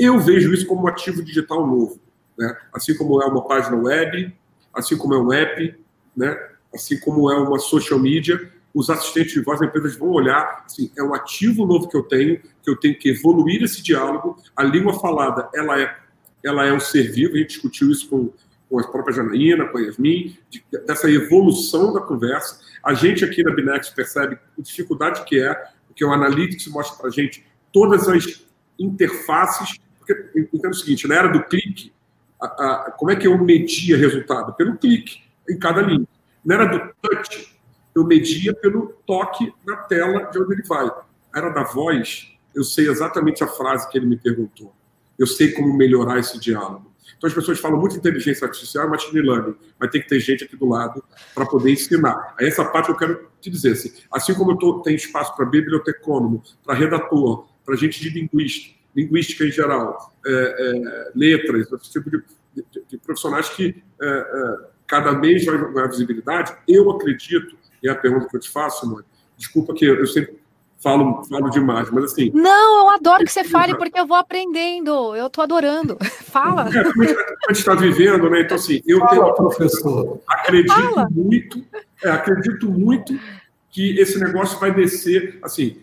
[0.01, 1.99] Eu vejo isso como um ativo digital novo,
[2.37, 2.57] né?
[2.73, 4.33] Assim como é uma página web,
[4.73, 5.75] assim como é um app,
[6.15, 6.51] né?
[6.73, 10.89] assim como é uma social media, os assistentes de voz, as empresas vão olhar, assim,
[10.97, 14.37] é um ativo novo que eu tenho, que eu tenho que evoluir esse diálogo.
[14.55, 15.95] A língua falada, ela é,
[16.43, 18.31] ela é um ser vivo, a gente discutiu isso com,
[18.69, 22.61] com a própria Janaína, com a Yasmin, de, dessa evolução da conversa.
[22.83, 25.53] A gente aqui na Binex percebe a dificuldade que é,
[25.87, 28.45] porque o Analytics mostra para a gente todas as
[28.79, 29.77] interfaces.
[30.15, 31.93] Porque, entendo o seguinte, na era do clique,
[32.41, 34.53] a, a, como é que eu media resultado?
[34.53, 36.07] Pelo clique em cada linha.
[36.43, 37.59] Na era do touch,
[37.95, 40.85] eu media pelo toque na tela de onde ele vai.
[40.87, 41.03] A
[41.35, 44.73] era da voz, eu sei exatamente a frase que ele me perguntou.
[45.17, 46.91] Eu sei como melhorar esse diálogo.
[47.17, 50.55] Então as pessoas falam muito inteligência artificial machine learning, mas tem que ter gente aqui
[50.55, 51.03] do lado
[51.35, 52.33] para poder ensinar.
[52.39, 55.45] Aí essa parte eu quero te dizer assim, assim como eu tô, tenho espaço para
[55.45, 62.09] bibliotecônomo, para redator, para gente de linguística, linguística em geral, é, é, letras, esse tipo
[62.09, 62.23] de,
[62.55, 67.91] de, de profissionais que é, é cada mês vai ganhar visibilidade, eu acredito, e é
[67.91, 69.03] a pergunta que eu te faço, mãe,
[69.37, 70.41] desculpa que eu sempre
[70.81, 72.31] falo, falo demais, mas assim.
[72.33, 75.97] Não, eu adoro que você fale, porque eu vou aprendendo, eu estou adorando.
[76.31, 76.67] Fala.
[76.69, 78.41] É, a gente está vivendo, né?
[78.41, 79.35] Então, assim, eu Fala, tenho.
[79.35, 80.21] professor.
[80.27, 81.07] Acredito Fala.
[81.11, 81.63] muito,
[82.03, 83.17] é, acredito muito
[83.69, 85.81] que esse negócio vai descer, assim,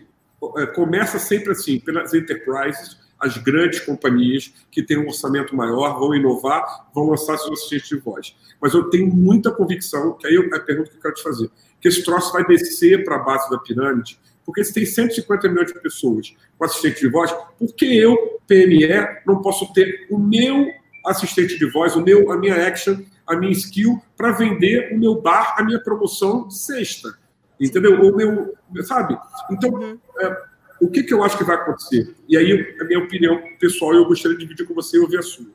[0.57, 6.15] é, começa sempre assim, pelas enterprises, as grandes companhias que têm um orçamento maior vão
[6.15, 8.35] inovar, vão lançar seus assistentes de voz.
[8.61, 11.49] Mas eu tenho muita convicção, que aí é a pergunta que eu quero te fazer,
[11.81, 15.71] que esse troço vai descer para a base da pirâmide porque se tem 150 milhões
[15.71, 18.87] de pessoas com assistente de voz, por que eu, PME,
[19.23, 20.65] não posso ter o meu
[21.05, 25.21] assistente de voz, o meu, a minha action, a minha skill, para vender o meu
[25.21, 27.15] bar, a minha promoção de sexta?
[27.59, 28.01] Entendeu?
[28.01, 29.15] O meu, sabe?
[29.51, 29.99] Então, uhum.
[30.19, 30.37] é,
[30.81, 32.15] o que, que eu acho que vai acontecer?
[32.27, 35.21] E aí, a minha opinião pessoal, eu gostaria de dividir com você e ouvir a
[35.21, 35.47] sua.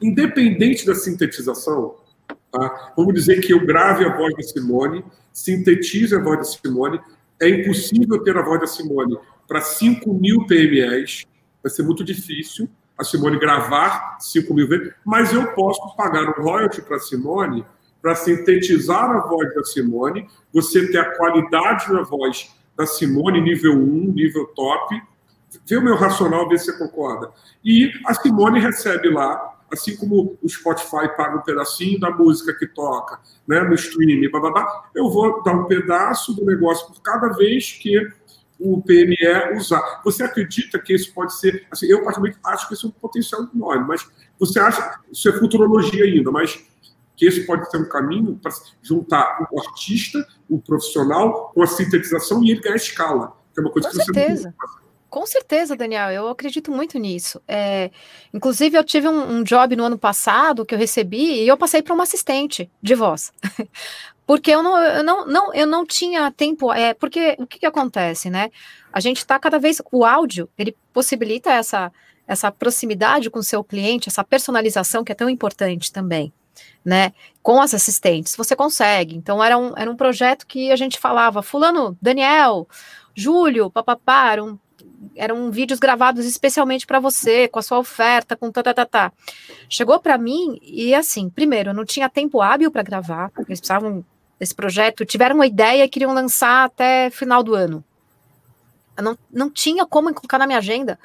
[0.00, 1.96] Independente da sintetização,
[2.50, 2.92] tá?
[2.96, 7.00] vamos dizer que eu grave a voz da Simone, sintetize a voz da Simone,
[7.40, 11.24] é impossível ter a voz da Simone para 5 mil PMEs,
[11.62, 16.42] vai ser muito difícil a Simone gravar 5 mil vezes, mas eu posso pagar um
[16.42, 17.64] royalty para a Simone
[18.00, 23.74] para sintetizar a voz da Simone, você ter a qualidade da voz da Simone, nível
[23.74, 25.00] 1, nível top,
[25.66, 27.30] vê o meu racional, vê se você concorda.
[27.64, 32.66] E a Simone recebe lá assim como o Spotify paga um pedacinho da música que
[32.66, 37.72] toca né, no blá, blá, eu vou dar um pedaço do negócio por cada vez
[37.72, 38.06] que
[38.60, 40.00] o PME usar.
[40.04, 41.66] Você acredita que isso pode ser.
[41.70, 44.08] Assim, eu, particularmente, acho que isso é um potencial enorme, mas
[44.38, 45.00] você acha.
[45.10, 46.64] Isso é futurologia ainda, mas
[47.22, 48.50] que esse pode ser um caminho para
[48.82, 53.70] juntar o artista, o profissional, com a sintetização e ele ganhar escala, que é uma
[53.70, 54.52] coisa com que certeza.
[54.58, 57.40] você com certeza, Daniel, eu acredito muito nisso.
[57.46, 57.92] É,
[58.34, 61.80] inclusive, eu tive um, um, job no ano passado que eu recebi e eu passei
[61.80, 63.30] para uma assistente de voz.
[64.26, 66.72] porque eu não, eu não, não, eu não tinha tempo.
[66.72, 68.50] É, porque o que, que acontece, né?
[68.90, 69.80] A gente está cada vez.
[69.92, 71.92] O áudio, ele possibilita essa,
[72.26, 76.32] essa proximidade com o seu cliente, essa personalização que é tão importante também.
[76.84, 79.14] Né, com as assistentes, você consegue.
[79.14, 82.66] Então, era um, era um projeto que a gente falava, Fulano, Daniel,
[83.14, 84.58] Júlio, papapá, um
[85.16, 89.12] eram vídeos gravados especialmente para você, com a sua oferta, com tá, tá, tá, tá.
[89.68, 94.04] Chegou para mim e assim, primeiro, eu não tinha tempo hábil para gravar, eles precisavam
[94.38, 97.84] desse projeto, tiveram uma ideia e queriam lançar até final do ano.
[98.96, 100.98] Eu não, não tinha como colocar na minha agenda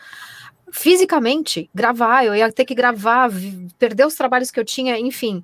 [0.78, 3.32] fisicamente gravar, eu ia ter que gravar,
[3.80, 5.44] perder os trabalhos que eu tinha, enfim.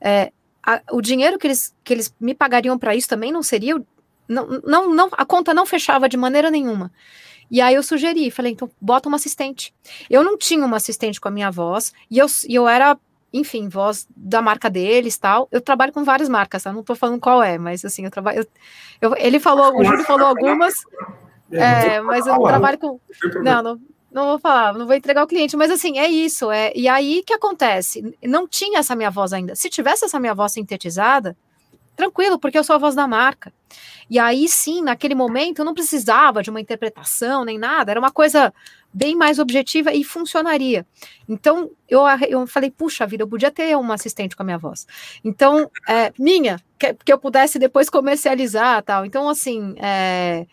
[0.00, 3.80] É, a, o dinheiro que eles, que eles me pagariam para isso também não seria.
[4.28, 6.90] Não, não, não, a conta não fechava de maneira nenhuma.
[7.48, 9.72] E aí eu sugeri, falei, então bota uma assistente.
[10.10, 12.98] Eu não tinha uma assistente com a minha voz, e eu, e eu era,
[13.32, 15.46] enfim, voz da marca deles tal.
[15.52, 16.72] Eu trabalho com várias marcas, tá?
[16.72, 18.40] Não tô falando qual é, mas assim, eu trabalho.
[19.00, 20.74] Eu, eu, ele falou, o Júlio falou algumas,
[21.52, 22.98] é, mas eu trabalho com.
[23.44, 23.80] Não, não,
[24.12, 26.50] não vou falar, não vou entregar o cliente, mas assim, é isso.
[26.50, 28.16] É, e aí que acontece?
[28.22, 29.54] Não tinha essa minha voz ainda.
[29.54, 31.36] Se tivesse essa minha voz sintetizada,
[31.96, 33.52] tranquilo, porque eu sou a voz da marca.
[34.10, 38.10] E aí sim, naquele momento, eu não precisava de uma interpretação nem nada, era uma
[38.10, 38.52] coisa
[38.92, 40.86] bem mais objetiva e funcionaria.
[41.26, 44.86] Então, eu, eu falei, puxa vida, eu podia ter uma assistente com a minha voz.
[45.24, 49.06] Então, é, minha, que, que eu pudesse depois comercializar tal.
[49.06, 50.46] Então, assim, é,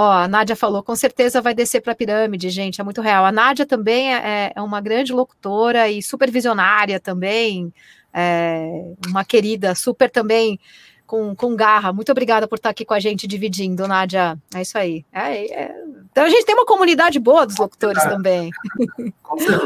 [0.00, 3.24] Ó, a Nádia falou, com certeza vai descer para a pirâmide, gente, é muito real.
[3.24, 7.74] A Nádia também é, é, uma grande locutora e super visionária também,
[8.14, 10.60] é, uma querida, super também
[11.04, 11.92] com, com garra.
[11.92, 14.38] Muito obrigada por estar aqui com a gente dividindo, Nádia.
[14.54, 15.04] É isso aí.
[15.12, 15.84] É, é...
[16.12, 18.08] Então a gente tem uma comunidade boa dos locutores é.
[18.08, 18.50] também.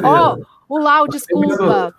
[0.03, 1.95] Ó, oh, o Lau, desculpa.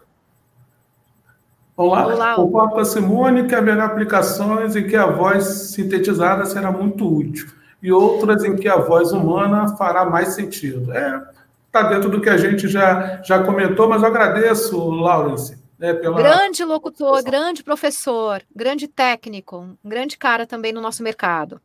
[1.77, 2.33] Olá, Olá.
[2.33, 7.61] concordo com a Simone que haverá aplicações em que a voz sintetizada será muito útil
[7.83, 10.93] e outras em que a voz humana fará mais sentido.
[10.93, 11.21] É,
[11.67, 15.61] está dentro do que a gente já, já comentou, mas eu agradeço, Laurence.
[15.77, 16.15] Né, pela...
[16.15, 21.59] Grande locutor, grande professor, grande técnico, um grande cara também no nosso mercado.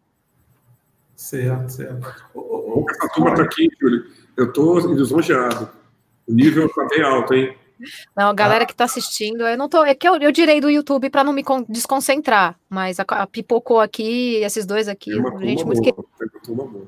[1.15, 2.09] Certo, certo.
[2.91, 4.05] Essa turma está aqui, Júlio.
[4.37, 5.71] Eu estou lisonjeado.
[6.27, 7.57] O nível está bem alto, hein?
[8.17, 9.85] Não, a galera que está assistindo, eu não tô.
[9.85, 13.81] É que eu, eu direi do YouTube para não me desconcentrar, mas a, a, pipocou
[13.81, 15.93] aqui, esses dois aqui, uma gente muito que...
[15.93, 16.87] boa.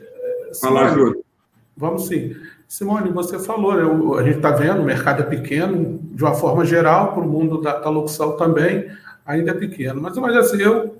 [0.00, 1.24] É, Fala, Júlio.
[1.76, 2.34] Vamos sim.
[2.68, 6.64] Simone, você falou, né, a gente está vendo, o mercado é pequeno, de uma forma
[6.64, 8.88] geral, para o mundo da, da locução também,
[9.26, 10.00] ainda é pequeno.
[10.00, 10.96] Mas, mas assim, eu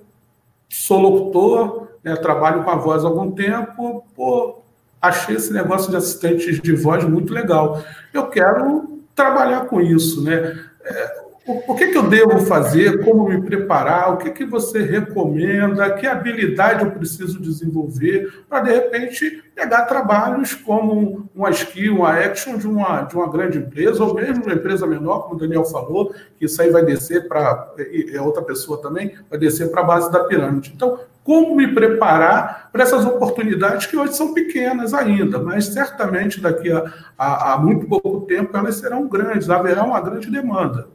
[0.67, 4.60] sou locutor, né, trabalho com a voz há algum tempo, pô,
[5.01, 7.83] achei esse negócio de assistentes de voz muito legal.
[8.13, 10.63] Eu quero trabalhar com isso, né?
[10.83, 11.20] É,
[11.67, 13.03] o, que, que eu devo fazer?
[13.03, 14.13] Como me preparar?
[14.13, 15.91] O que, que você recomenda?
[15.93, 22.57] Que habilidade eu preciso desenvolver para, de repente, pegar trabalhos como uma skill, uma action
[22.57, 26.13] de uma, de uma grande empresa, ou mesmo uma empresa menor, como o Daniel falou,
[26.37, 27.73] que isso aí vai descer para.
[28.13, 30.71] É outra pessoa também, vai descer para a base da pirâmide.
[30.75, 36.71] Então, como me preparar para essas oportunidades que hoje são pequenas ainda, mas certamente daqui
[36.71, 40.87] a, a, a muito pouco tempo elas serão grandes, haverá uma grande demanda.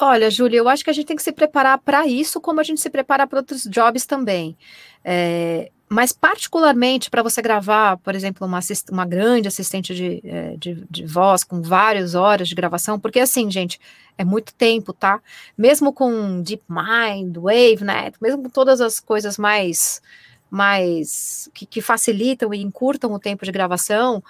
[0.00, 2.62] Olha, Júlia, eu acho que a gente tem que se preparar para isso, como a
[2.62, 4.56] gente se prepara para outros jobs também.
[5.04, 8.60] É, mas particularmente para você gravar, por exemplo, uma,
[8.90, 13.50] uma grande assistente de, é, de, de, voz com várias horas de gravação, porque assim,
[13.50, 13.80] gente,
[14.18, 15.20] é muito tempo, tá?
[15.56, 20.02] Mesmo com DeepMind, WaveNet, mesmo com todas as coisas mais,
[20.50, 24.22] mais que, que facilitam e encurtam o tempo de gravação,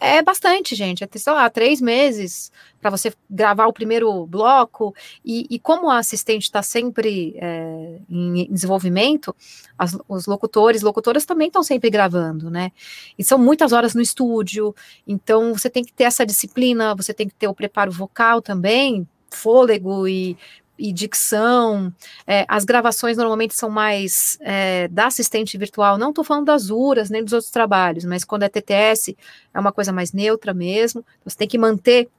[0.00, 1.04] é bastante, gente.
[1.04, 4.94] É, sei lá, três meses para você gravar o primeiro bloco.
[5.24, 9.34] E, e como a assistente está sempre é, em desenvolvimento,
[9.78, 12.72] as, os locutores, locutoras também estão sempre gravando, né?
[13.18, 14.74] E são muitas horas no estúdio.
[15.06, 19.06] Então você tem que ter essa disciplina, você tem que ter o preparo vocal também,
[19.30, 20.36] fôlego e
[20.82, 21.94] e dicção.
[22.26, 25.96] É, as gravações normalmente são mais é, da assistente virtual.
[25.96, 29.16] Não estou falando das URAS nem dos outros trabalhos, mas quando é TTS
[29.54, 31.06] é uma coisa mais neutra mesmo.
[31.24, 32.10] Você tem que manter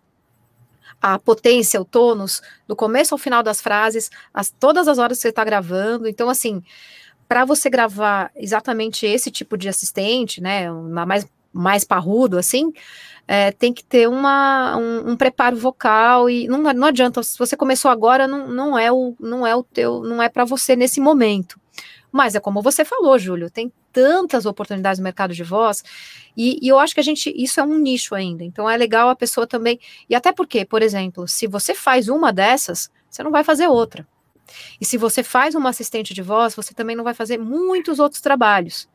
[1.01, 5.24] a potência, o tônus, do começo ao final das frases, as, todas as horas que
[5.24, 6.07] você está gravando.
[6.07, 6.64] Então, assim,
[7.28, 12.72] para você gravar exatamente esse tipo de assistente, né, mais, mais parrudo, assim,
[13.28, 17.55] é, tem que ter uma, um, um, preparo vocal e não, não adianta, se você
[17.55, 20.99] começou agora, não, não é o não é o teu, não é para você nesse
[20.99, 21.59] momento.
[22.11, 25.84] Mas é como você falou, Júlio, tem tantas oportunidades no mercado de voz,
[26.36, 29.09] e, e, eu acho que a gente, isso é um nicho ainda, então é legal
[29.09, 33.32] a pessoa também, e até porque, por exemplo, se você faz uma dessas, você não
[33.32, 34.07] vai fazer outra.
[34.80, 38.21] E se você faz uma assistente de voz, você também não vai fazer muitos outros
[38.21, 38.88] trabalhos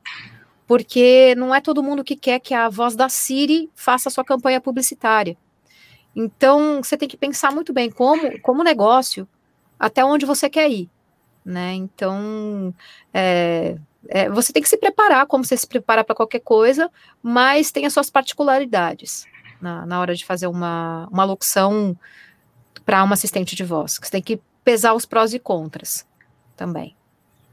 [0.69, 4.23] porque não é todo mundo que quer que a voz da Siri faça a sua
[4.23, 5.35] campanha publicitária.
[6.15, 9.27] Então, você tem que pensar muito bem como, como negócio,
[9.81, 10.91] até onde você quer ir,
[11.43, 11.73] né?
[11.73, 12.75] Então,
[13.15, 16.91] é, é, você tem que se preparar, como você se prepara para qualquer coisa,
[17.23, 19.25] mas tem as suas particularidades
[19.63, 21.99] na, na hora de fazer uma, uma locução
[22.85, 23.99] para uma assistente de voz.
[24.03, 26.07] Você tem que pesar os prós e contras
[26.55, 26.98] também.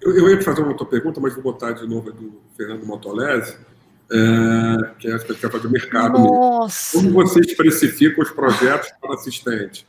[0.06, 2.86] Eu, eu ia te fazer uma outra pergunta, mas vou botar de novo do Fernando
[2.86, 3.58] Motolese,
[4.12, 6.20] é, que é a expectativa do mercado.
[6.20, 6.96] Nossa.
[6.96, 9.88] Como você especifica os projetos para assistente?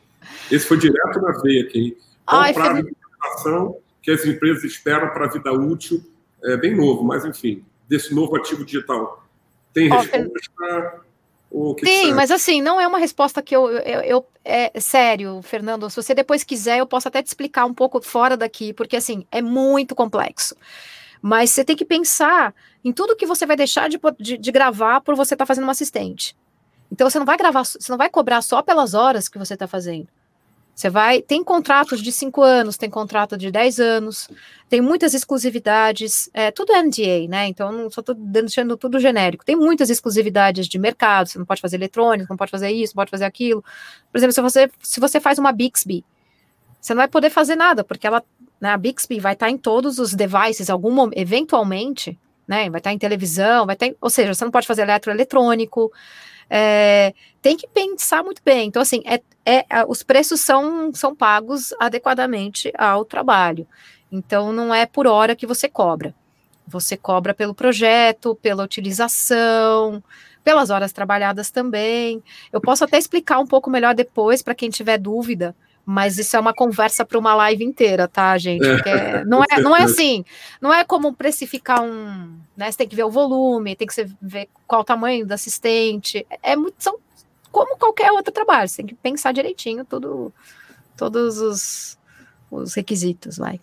[0.51, 1.95] Esse foi direto na veia aqui.
[2.25, 6.03] Qual Ai, prazo de implementação que as empresas esperam para a vida útil?
[6.43, 9.23] É bem novo, mas enfim, desse novo ativo digital.
[9.71, 11.06] Tem resposta?
[11.83, 15.89] Sim, mas assim, não é uma resposta que eu, eu, eu, é sério, Fernando.
[15.89, 19.25] Se você depois quiser, eu posso até te explicar um pouco fora daqui, porque assim,
[19.31, 20.55] é muito complexo.
[21.21, 25.01] Mas você tem que pensar em tudo que você vai deixar de, de, de gravar
[25.01, 26.35] por você estar tá fazendo uma assistente.
[26.91, 29.67] Então você não vai gravar, você não vai cobrar só pelas horas que você está
[29.67, 30.07] fazendo.
[30.77, 31.23] Você vai.
[31.23, 34.29] Tem contratos de cinco anos, tem contrato de 10 anos,
[34.69, 37.47] tem muitas exclusividades, é, tudo é NDA, né?
[37.47, 39.43] Então, não só estou deixando tudo genérico.
[39.43, 43.01] Tem muitas exclusividades de mercado, você não pode fazer eletrônico, não pode fazer isso, não
[43.01, 43.65] pode fazer aquilo.
[44.11, 46.05] Por exemplo, se você, se você faz uma Bixby,
[46.79, 48.23] você não vai poder fazer nada, porque ela,
[48.61, 52.69] né, a Bixby vai estar em todos os devices, algum, eventualmente, né?
[52.69, 53.89] Vai estar em televisão, vai estar.
[53.99, 55.91] Ou seja, você não pode fazer eletroeletrônico.
[56.49, 58.67] É, tem que pensar muito bem.
[58.67, 63.67] Então, assim, é, é, os preços são, são pagos adequadamente ao trabalho.
[64.11, 66.13] Então, não é por hora que você cobra.
[66.67, 70.03] Você cobra pelo projeto, pela utilização,
[70.43, 72.21] pelas horas trabalhadas também.
[72.51, 75.55] Eu posso até explicar um pouco melhor depois, para quem tiver dúvida,
[75.89, 78.67] Mas isso é uma conversa para uma live inteira, tá, gente?
[78.85, 80.25] É, não, é, não é assim,
[80.59, 82.37] não é como precificar um.
[82.57, 86.27] Né, você tem que ver o volume, tem que ver qual o tamanho do assistente.
[86.43, 86.99] É muito, são
[87.53, 90.33] como qualquer outro trabalho, você tem que pensar direitinho tudo,
[90.97, 91.97] todos os,
[92.51, 93.57] os requisitos, vai.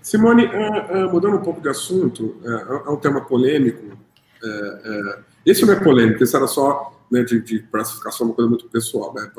[0.00, 3.94] Simone, uh, uh, mudando um pouco de assunto, uh, é um tema polêmico.
[5.44, 9.12] esse não é polêmico, esse era só né, de, de classificação, uma coisa muito pessoal,
[9.12, 9.30] né,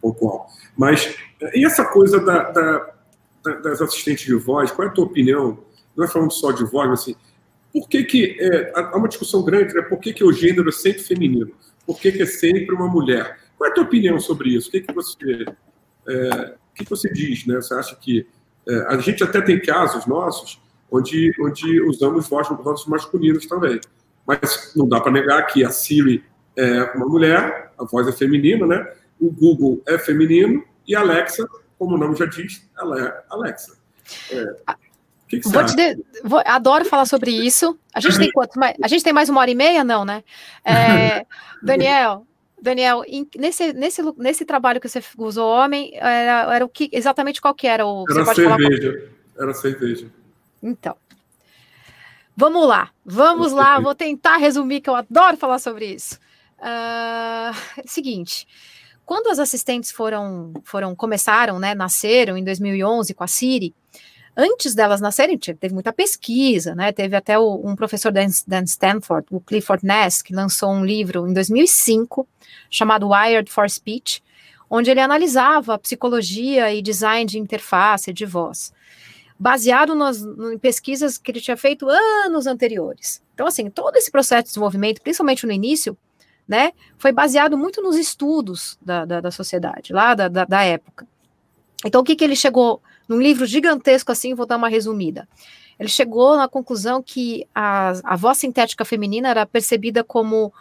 [0.00, 0.48] pontual.
[0.76, 1.14] Mas,
[1.54, 2.92] e essa coisa da, da,
[3.62, 5.58] das assistentes de voz, qual é a tua opinião?
[5.96, 7.16] Não é falando só de voz, mas assim,
[7.72, 10.72] por que que, é, há uma discussão grande, né, por que que o gênero é
[10.72, 11.52] sempre feminino?
[11.86, 13.38] Por que que é sempre uma mulher?
[13.56, 14.68] Qual é a tua opinião sobre isso?
[14.68, 15.44] O que que você,
[16.08, 17.56] é, o que, que você diz, né?
[17.56, 18.26] Você acha que
[18.68, 20.60] é, a gente até tem casos nossos
[20.90, 23.80] onde, onde usamos vozes, vozes masculinas também.
[24.26, 26.24] Mas não dá para negar que a Siri
[26.56, 28.92] é uma mulher, a voz é feminina, né?
[29.20, 31.46] O Google é feminino e a Alexa,
[31.78, 33.76] como o nome já diz, ela é Alexa.
[34.30, 34.74] É,
[35.28, 36.04] que que vou de...
[36.24, 36.42] vou...
[36.44, 37.78] adoro falar sobre isso.
[37.94, 38.58] A gente tem quanto?
[38.82, 40.24] A gente tem mais uma hora e meia, não, né?
[40.64, 41.26] É...
[41.62, 42.26] Daniel,
[42.60, 43.02] Daniel,
[43.36, 47.66] nesse, nesse, nesse trabalho que você usou homem, era, era o que exatamente qual que
[47.66, 48.04] era o.
[48.10, 49.10] Era cerveja.
[49.38, 50.10] Era cerveja.
[50.62, 50.96] Então.
[52.36, 56.20] Vamos lá, vamos lá, vou tentar resumir, que eu adoro falar sobre isso.
[56.60, 57.52] Uh,
[57.84, 58.46] seguinte,
[59.08, 63.74] quando as assistentes foram, foram começaram, né, nasceram em 2011 com a Siri,
[64.36, 66.92] antes delas nascerem, teve muita pesquisa, né?
[66.92, 68.22] Teve até o, um professor da,
[68.64, 72.28] Stanford, o Clifford Ness, que lançou um livro em 2005
[72.68, 74.22] chamado Wired for Speech,
[74.68, 78.74] onde ele analisava a psicologia e design de interface de voz,
[79.38, 83.22] baseado nas, em pesquisas que ele tinha feito anos anteriores.
[83.32, 85.96] Então, assim, todo esse processo de desenvolvimento, principalmente no início,
[86.48, 91.06] né, foi baseado muito nos estudos da, da, da sociedade, lá da, da, da época.
[91.84, 95.28] Então, o que, que ele chegou num livro gigantesco assim, vou dar uma resumida.
[95.78, 100.52] Ele chegou na conclusão que a, a voz sintética feminina era percebida como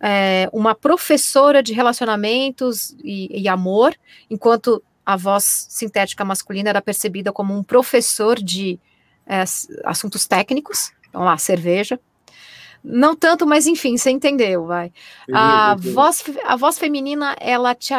[0.00, 3.94] é, uma professora de relacionamentos e, e, amor,
[4.28, 8.78] enquanto a voz sintética masculina era percebida como um professor de
[9.26, 9.44] é,
[9.84, 11.98] assuntos técnicos, então lá, cerveja.
[12.88, 14.92] Não tanto, mas enfim, você entendeu, vai.
[15.32, 17.92] A voz, a voz feminina, ela te,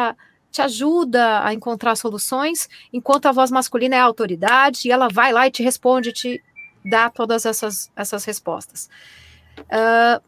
[0.50, 5.30] te ajuda a encontrar soluções, enquanto a voz masculina é a autoridade e ela vai
[5.30, 6.42] lá e te responde, te
[6.82, 8.88] dá todas essas, essas respostas.
[9.58, 10.22] Uh,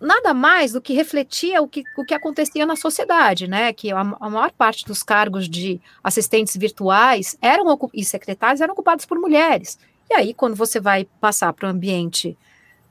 [0.00, 3.70] nada mais do que refletia o que, o que acontecia na sociedade, né?
[3.74, 9.04] Que a, a maior parte dos cargos de assistentes virtuais eram e secretários eram ocupados
[9.04, 9.78] por mulheres.
[10.08, 12.34] E aí, quando você vai passar para o ambiente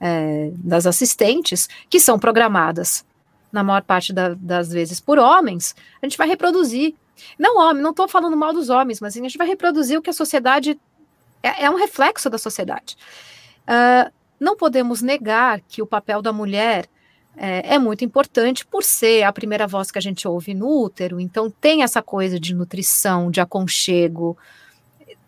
[0.06, 3.06] é, das assistentes, que são programadas
[3.50, 6.94] na maior parte da, das vezes por homens, a gente vai reproduzir.
[7.40, 10.10] Não homem, não estou falando mal dos homens, mas a gente vai reproduzir o que
[10.10, 10.78] a sociedade
[11.42, 12.98] é, é um reflexo da sociedade.
[13.64, 16.86] Uh, não podemos negar que o papel da mulher
[17.38, 21.18] é, é, muito importante por ser a primeira voz que a gente ouve no útero,
[21.18, 24.38] então tem essa coisa de nutrição, de aconchego,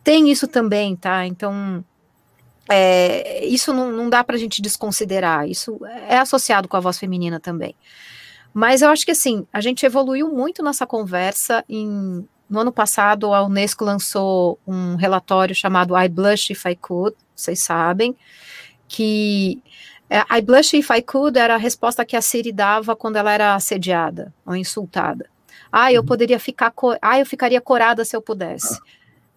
[0.03, 1.25] tem isso também, tá?
[1.25, 1.83] Então,
[2.69, 6.97] é, isso não, não dá para a gente desconsiderar, isso é associado com a voz
[6.97, 7.75] feminina também.
[8.53, 11.63] Mas eu acho que assim, a gente evoluiu muito nessa conversa.
[11.67, 17.15] Em, no ano passado, a Unesco lançou um relatório chamado I Blush If I Could,
[17.35, 18.15] vocês sabem,
[18.87, 19.61] que
[20.09, 23.31] é, I Blush If I Could era a resposta que a Siri dava quando ela
[23.31, 25.29] era assediada ou insultada.
[25.71, 26.07] Ah, eu uhum.
[26.07, 28.79] poderia ficar, ah, eu ficaria corada se eu pudesse.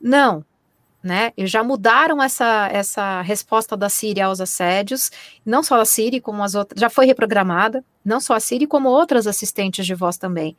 [0.01, 0.45] Não,
[1.03, 1.33] né?
[1.37, 5.11] E já mudaram essa, essa resposta da Siri aos assédios,
[5.45, 8.89] não só a Siri, como as outras, já foi reprogramada, não só a Siri, como
[8.89, 10.57] outras assistentes de voz também.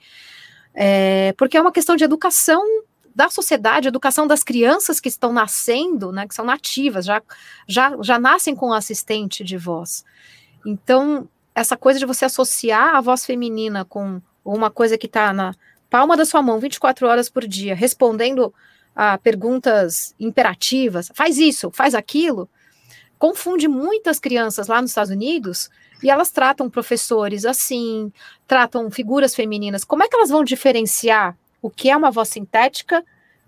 [0.74, 2.64] É, porque é uma questão de educação
[3.14, 7.22] da sociedade, educação das crianças que estão nascendo, né, que são nativas, já,
[7.68, 10.06] já, já nascem com assistente de voz.
[10.66, 15.54] Então, essa coisa de você associar a voz feminina com uma coisa que está na
[15.90, 18.54] palma da sua mão 24 horas por dia, respondendo
[18.96, 22.50] a perguntas imperativas, faz isso, faz aquilo,
[23.18, 25.70] confunde muitas crianças lá nos Estados Unidos
[26.02, 28.12] e elas tratam professores assim,
[28.48, 29.84] tratam figuras femininas.
[29.84, 33.04] Como é que elas vão diferenciar o que é uma voz sintética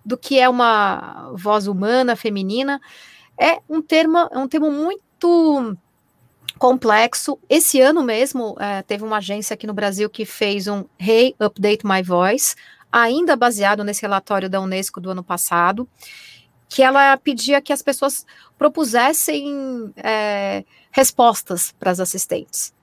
[0.05, 2.81] do que é uma voz humana, feminina?
[3.39, 5.77] É um termo, é um termo muito
[6.59, 7.39] complexo.
[7.49, 11.85] Esse ano mesmo, é, teve uma agência aqui no Brasil que fez um Hey, Update
[11.85, 12.55] My Voice,
[12.91, 15.87] ainda baseado nesse relatório da Unesco do ano passado,
[16.67, 18.25] que ela pedia que as pessoas
[18.57, 22.73] propusessem é, respostas para as assistentes,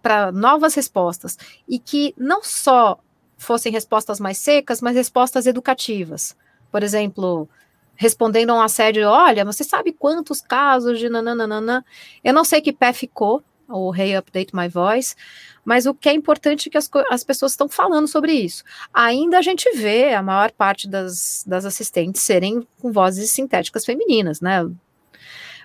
[0.00, 1.36] para novas respostas,
[1.68, 2.98] e que não só
[3.36, 6.36] fossem respostas mais secas, mas respostas educativas.
[6.70, 7.48] Por exemplo,
[7.96, 11.84] respondendo a um assédio, olha, você sabe quantos casos de nananana?
[12.22, 13.42] Eu não sei que pé ficou,
[13.72, 15.14] o Hey Update My Voice,
[15.64, 18.64] mas o que é importante é que as, as pessoas estão falando sobre isso.
[18.92, 24.40] Ainda a gente vê a maior parte das, das assistentes serem com vozes sintéticas femininas,
[24.40, 24.68] né?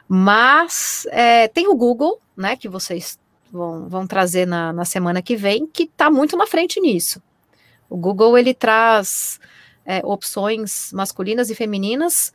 [0.07, 3.19] Mas é, tem o Google, né, que vocês
[3.51, 7.21] vão, vão trazer na, na semana que vem, que está muito na frente nisso.
[7.89, 9.39] O Google ele traz
[9.85, 12.33] é, opções masculinas e femininas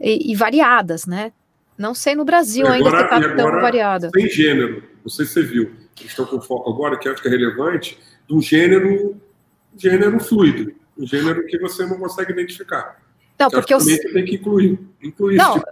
[0.00, 1.32] e, e, variadas, né?
[1.76, 4.10] Não sei no Brasil agora, ainda se está tão variada.
[4.14, 5.72] Sem gênero, não sei se você viu.
[5.98, 7.98] Eles estão com foco agora, que acho que é relevante,
[8.28, 9.20] do gênero,
[9.76, 13.00] gênero fluido, um gênero que você não consegue identificar.
[13.38, 15.66] Não, porque eu tem que incluir, incluir não, tipo,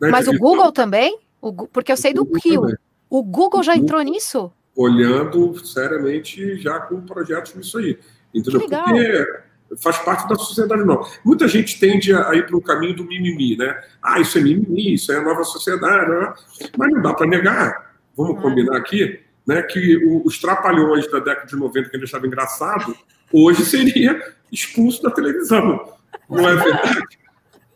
[0.00, 2.62] mas o Google também, o, porque eu sei do Kill.
[3.08, 4.52] O Google já entrou nisso?
[4.74, 7.98] Olhando seriamente já com projetos nisso aí.
[8.34, 8.60] Entendeu?
[8.60, 8.84] Que legal.
[8.84, 9.26] Porque
[9.78, 11.04] faz parte da sociedade não.
[11.24, 13.80] Muita gente tende a ir para o caminho do mimimi, né?
[14.02, 16.34] Ah, isso é mimimi, isso é a nova sociedade, né?
[16.76, 17.85] mas não dá para negar.
[18.16, 19.62] Vamos combinar aqui, né?
[19.62, 22.96] Que os trapalhões da década de 90 que ele achava engraçado,
[23.32, 25.92] hoje seria expulso da televisão.
[26.28, 27.18] Não é verdade?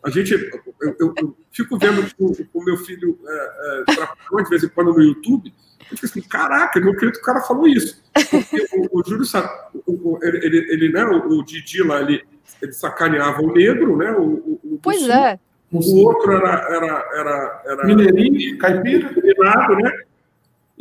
[0.03, 4.49] A gente, eu, eu, eu fico vendo o, o meu filho é, é, trapalhões de
[4.49, 7.41] vez em quando no YouTube, eu fico assim, caraca, eu não acredito que o cara
[7.41, 8.01] falou isso.
[8.13, 9.47] Porque o, o Júlio sabe,
[9.85, 12.23] o, ele, ele, ele, né, o, o Didi lá, ele,
[12.61, 14.11] ele sacaneava o negro, né?
[14.11, 15.39] O, o pois é.
[15.71, 16.49] O outro era.
[16.69, 19.09] era, era, era Mineirinho, caipira.
[19.09, 20.03] né?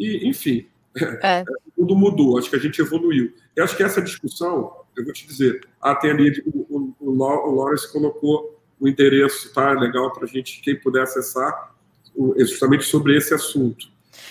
[0.00, 0.66] E, enfim,
[1.22, 1.44] é.
[1.76, 2.38] tudo mudou.
[2.38, 3.34] Acho que a gente evoluiu.
[3.54, 7.54] Eu acho que essa discussão, eu vou te dizer, ah, tem ali, o, o, o
[7.54, 9.72] Lawrence colocou o endereço, tá?
[9.72, 11.74] Legal para gente, quem puder acessar,
[12.38, 13.86] justamente sobre esse assunto.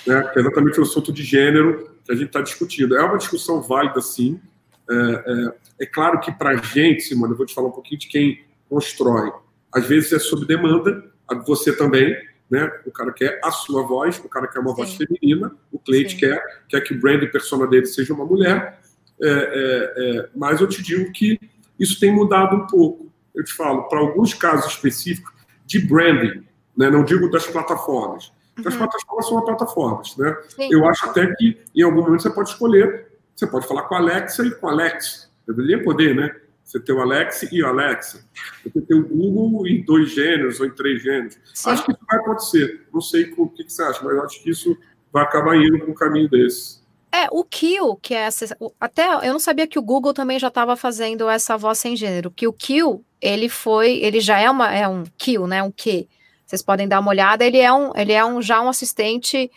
[0.06, 0.22] Né?
[0.34, 2.98] Que é exatamente o assunto de gênero que a gente está discutindo.
[2.98, 4.42] É uma discussão válida, sim.
[4.90, 8.00] É, é, é claro que para a gente, Simone, eu vou te falar um pouquinho
[8.00, 9.32] de quem constrói.
[9.72, 11.04] Às vezes é sob demanda,
[11.46, 12.16] você também,
[12.50, 12.72] né?
[12.86, 14.76] O cara quer a sua voz, o cara quer uma Sim.
[14.78, 16.18] voz feminina, o cliente Sim.
[16.18, 18.80] quer, quer que o brand persona dele seja uma mulher.
[19.22, 21.40] É, é, é, mas eu te digo que
[21.80, 23.12] isso tem mudado um pouco.
[23.36, 25.34] Eu te falo, para alguns casos específicos
[25.66, 26.44] de branding,
[26.76, 26.90] né?
[26.90, 28.68] não digo das plataformas, uhum.
[28.68, 30.36] as plataformas são plataformas, né?
[30.50, 30.70] Sim.
[30.72, 34.00] Eu acho até que em algum momento você pode escolher, você pode falar com a
[34.00, 35.30] Alexa e com a Alex.
[35.48, 36.36] Deveria poder, né?
[36.70, 38.24] Você ter o Alexa e o Alexa.
[38.64, 41.36] Você ter o Google em dois gêneros ou em três gêneros.
[41.52, 41.72] Sim.
[41.72, 42.88] Acho que isso vai acontecer.
[42.94, 44.78] Não sei o que você acha, mas eu acho que isso
[45.12, 46.80] vai acabar indo para um caminho desse.
[47.12, 50.50] É, o Kill, que é essa, até eu não sabia que o Google também já
[50.50, 54.72] estava fazendo essa voz sem gênero, que o Kill, ele foi, ele já é uma
[54.72, 56.08] é um Kill, né, um Q.
[56.46, 57.44] Vocês podem dar uma olhada.
[57.44, 59.52] Ele é um, ele é um já um assistente.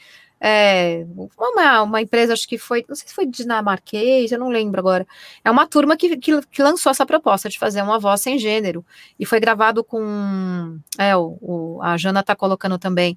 [0.45, 1.07] É,
[1.39, 5.07] uma, uma empresa, acho que foi, não sei se foi dinamarquês, eu não lembro agora.
[5.45, 8.85] É uma turma que, que, que lançou essa proposta de fazer uma voz sem gênero.
[9.21, 10.81] E foi gravado com.
[10.99, 13.17] É, o, o a Jana está colocando também.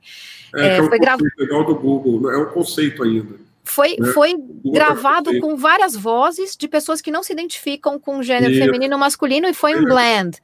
[0.53, 1.25] É, é, é foi gravado.
[1.39, 3.43] legal do Google, é um conceito ainda.
[3.63, 4.09] Foi, né?
[4.13, 8.63] foi gravado com várias vozes de pessoas que não se identificam com gênero Isso.
[8.63, 10.37] feminino ou masculino e foi um blend.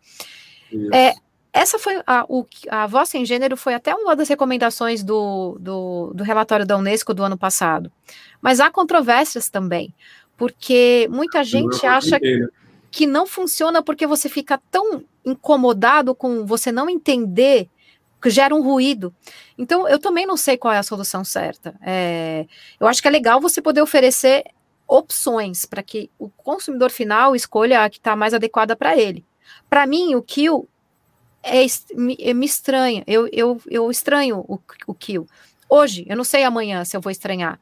[0.72, 0.90] Isso.
[0.92, 1.14] É,
[1.54, 6.12] essa foi a, o, a voz sem gênero foi até uma das recomendações do, do,
[6.14, 7.92] do relatório da Unesco do ano passado.
[8.42, 9.94] Mas há controvérsias também,
[10.38, 12.48] porque muita gente acha né?
[12.90, 17.70] que não funciona porque você fica tão incomodado com você não entender
[18.22, 19.14] que gera um ruído.
[19.58, 21.76] Então, eu também não sei qual é a solução certa.
[21.82, 22.46] É,
[22.80, 24.44] eu acho que é legal você poder oferecer
[24.88, 29.26] opções para que o consumidor final escolha a que está mais adequada para ele.
[29.70, 30.68] Para mim, o Kill
[31.44, 31.66] é,
[31.96, 33.04] me, é, me estranha.
[33.08, 35.28] Eu, eu, eu estranho o, o Kill.
[35.70, 37.60] Hoje, eu não sei amanhã se eu vou estranhar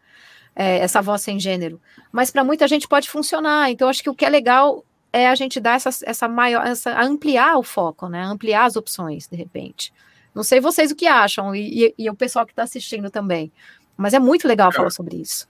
[0.56, 1.80] é, essa voz sem gênero,
[2.12, 3.70] mas para muita gente pode funcionar.
[3.70, 7.00] Então, acho que o que é legal é a gente dar essa, essa maior, essa,
[7.02, 8.24] ampliar o foco, né?
[8.24, 9.94] Ampliar as opções, de repente.
[10.34, 13.52] Não sei vocês o que acham, e, e, e o pessoal que está assistindo também.
[13.98, 15.48] Mas é muito legal falar sobre isso.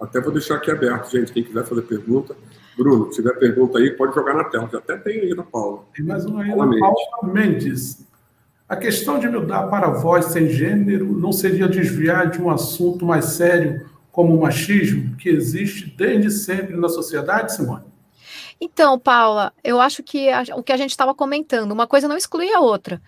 [0.00, 1.32] Até vou deixar aqui aberto, gente.
[1.32, 2.36] Quem quiser fazer pergunta,
[2.76, 5.84] Bruno, se tiver pergunta aí, pode jogar na tela, que até tem aí da Paula.
[5.94, 8.06] Tem mais uma aí da Paula Mendes.
[8.68, 13.26] A questão de mudar para voz sem gênero não seria desviar de um assunto mais
[13.26, 17.84] sério como o machismo, que existe desde sempre na sociedade, Simone?
[18.60, 22.16] Então, Paula, eu acho que a, o que a gente estava comentando, uma coisa não
[22.16, 23.02] exclui a outra.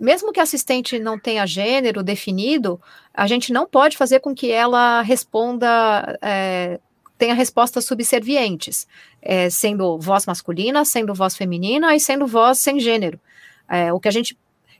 [0.00, 2.80] Mesmo que a assistente não tenha gênero definido,
[3.14, 6.80] a gente não pode fazer com que ela responda é,
[7.18, 8.86] tenha respostas subservientes,
[9.20, 13.20] é, sendo voz masculina, sendo voz feminina e sendo voz sem gênero.
[13.68, 14.38] É, o que a gente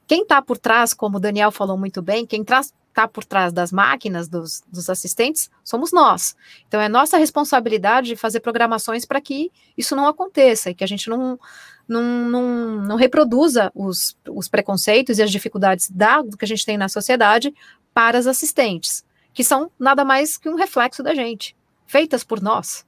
[0.08, 3.70] quem está por trás, como o Daniel falou muito bem, quem está por trás das
[3.70, 6.34] máquinas, dos, dos, assistentes, somos nós.
[6.66, 11.10] Então, é nossa responsabilidade fazer programações para que isso não aconteça e que a gente
[11.10, 11.38] não,
[11.86, 12.42] não, não,
[12.82, 17.54] não reproduza os, os preconceitos e as dificuldades da, que a gente tem na sociedade
[17.92, 21.54] para as assistentes, que são nada mais que um reflexo da gente,
[21.88, 22.86] feitas por nós.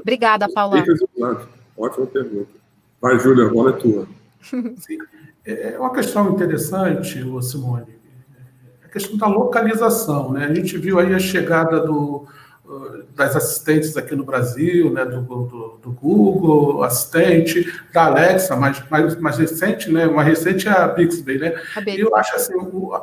[0.00, 0.84] Obrigada, Paula.
[1.76, 2.50] Ótima pergunta.
[3.00, 4.06] Vai, Júlia, a bola é tua.
[4.78, 4.98] Sim.
[5.44, 7.96] É, é uma questão interessante, Simone,
[8.82, 10.32] é a questão da localização.
[10.32, 10.44] Né?
[10.44, 12.28] A gente viu aí a chegada do,
[13.14, 15.04] das assistentes aqui no Brasil, né?
[15.04, 20.06] do, do, do Google, assistente, da Alexa, mais, mais, mais recente, né?
[20.06, 21.38] mais recente é a Bixby.
[21.38, 21.54] Né?
[21.86, 22.54] E eu acho assim,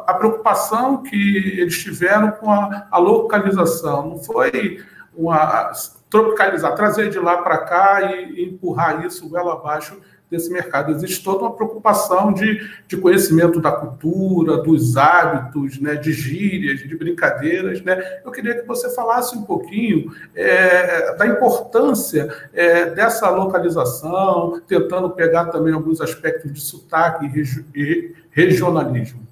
[0.07, 4.83] a preocupação que eles tiveram com a, a localização não foi
[5.15, 5.71] uma
[6.09, 9.99] tropicalizar, trazer de lá para cá e, e empurrar isso goela abaixo
[10.29, 10.91] desse mercado.
[10.91, 16.95] Existe toda uma preocupação de, de conhecimento da cultura, dos hábitos, né, de gírias, de
[16.95, 17.81] brincadeiras.
[17.81, 18.21] Né?
[18.23, 25.45] Eu queria que você falasse um pouquinho é, da importância é, dessa localização, tentando pegar
[25.45, 29.27] também alguns aspectos de sotaque e, regi e regionalismo.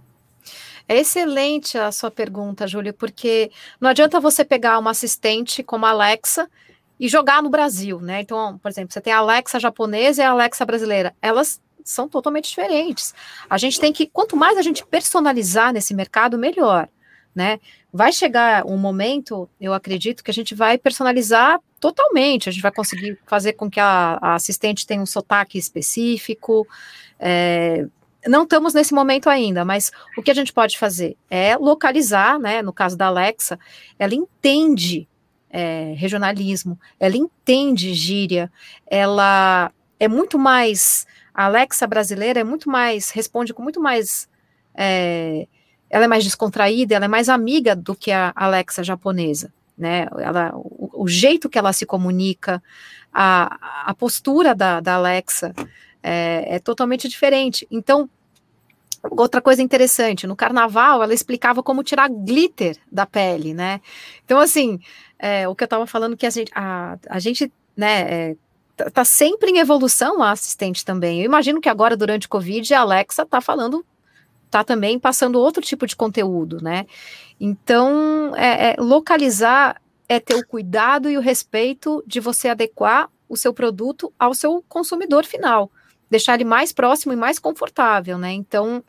[0.90, 5.90] É excelente a sua pergunta, Júlio, porque não adianta você pegar uma assistente como a
[5.90, 6.50] Alexa
[7.00, 8.22] e jogar no Brasil, né?
[8.22, 11.16] Então, por exemplo, você tem a Alexa japonesa e a Alexa brasileira.
[11.22, 13.14] Elas são totalmente diferentes.
[13.50, 16.90] A gente tem que, quanto mais a gente personalizar nesse mercado, melhor,
[17.34, 17.60] né?
[17.94, 22.50] Vai chegar um momento, eu acredito, que a gente vai personalizar totalmente.
[22.50, 26.68] A gente vai conseguir fazer com que a, a assistente tenha um sotaque específico.
[27.20, 27.86] É,
[28.28, 32.62] não estamos nesse momento ainda, mas o que a gente pode fazer é localizar, né?
[32.62, 33.58] No caso da Alexa,
[33.98, 35.08] ela entende
[35.50, 38.52] é, regionalismo, ela entende gíria,
[38.86, 41.06] ela é muito mais.
[41.34, 44.28] A Alexa brasileira é muito mais, responde com muito mais.
[44.76, 45.48] É,
[45.90, 49.54] ela é mais descontraída, ela é mais amiga do que a Alexa japonesa.
[49.78, 52.62] Né, ela, o, o jeito que ela se comunica,
[53.14, 55.54] a, a postura da, da Alexa
[56.02, 57.68] é, é totalmente diferente.
[57.70, 58.10] Então,
[59.12, 63.82] Outra coisa interessante, no carnaval ela explicava como tirar glitter da pele, né?
[64.26, 64.80] Então, assim,
[65.20, 68.36] é, o que eu estava falando que a gente, a, a gente né, é,
[68.76, 71.20] tá, tá sempre em evolução a assistente também.
[71.20, 73.86] Eu imagino que agora, durante o Covid, a Alexa tá falando,
[74.50, 76.86] tá também passando outro tipo de conteúdo, né?
[77.40, 83.36] Então, é, é, localizar é ter o cuidado e o respeito de você adequar o
[83.36, 85.70] seu produto ao seu consumidor final,
[86.10, 88.32] deixar ele mais próximo e mais confortável, né?
[88.32, 88.84] Então,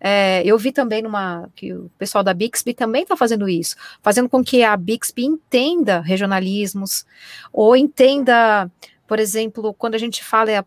[0.00, 4.28] é, eu vi também numa que o pessoal da Bixby também está fazendo isso, fazendo
[4.28, 7.06] com que a Bixby entenda regionalismos
[7.52, 8.70] ou entenda,
[9.06, 10.64] por exemplo, quando a gente fala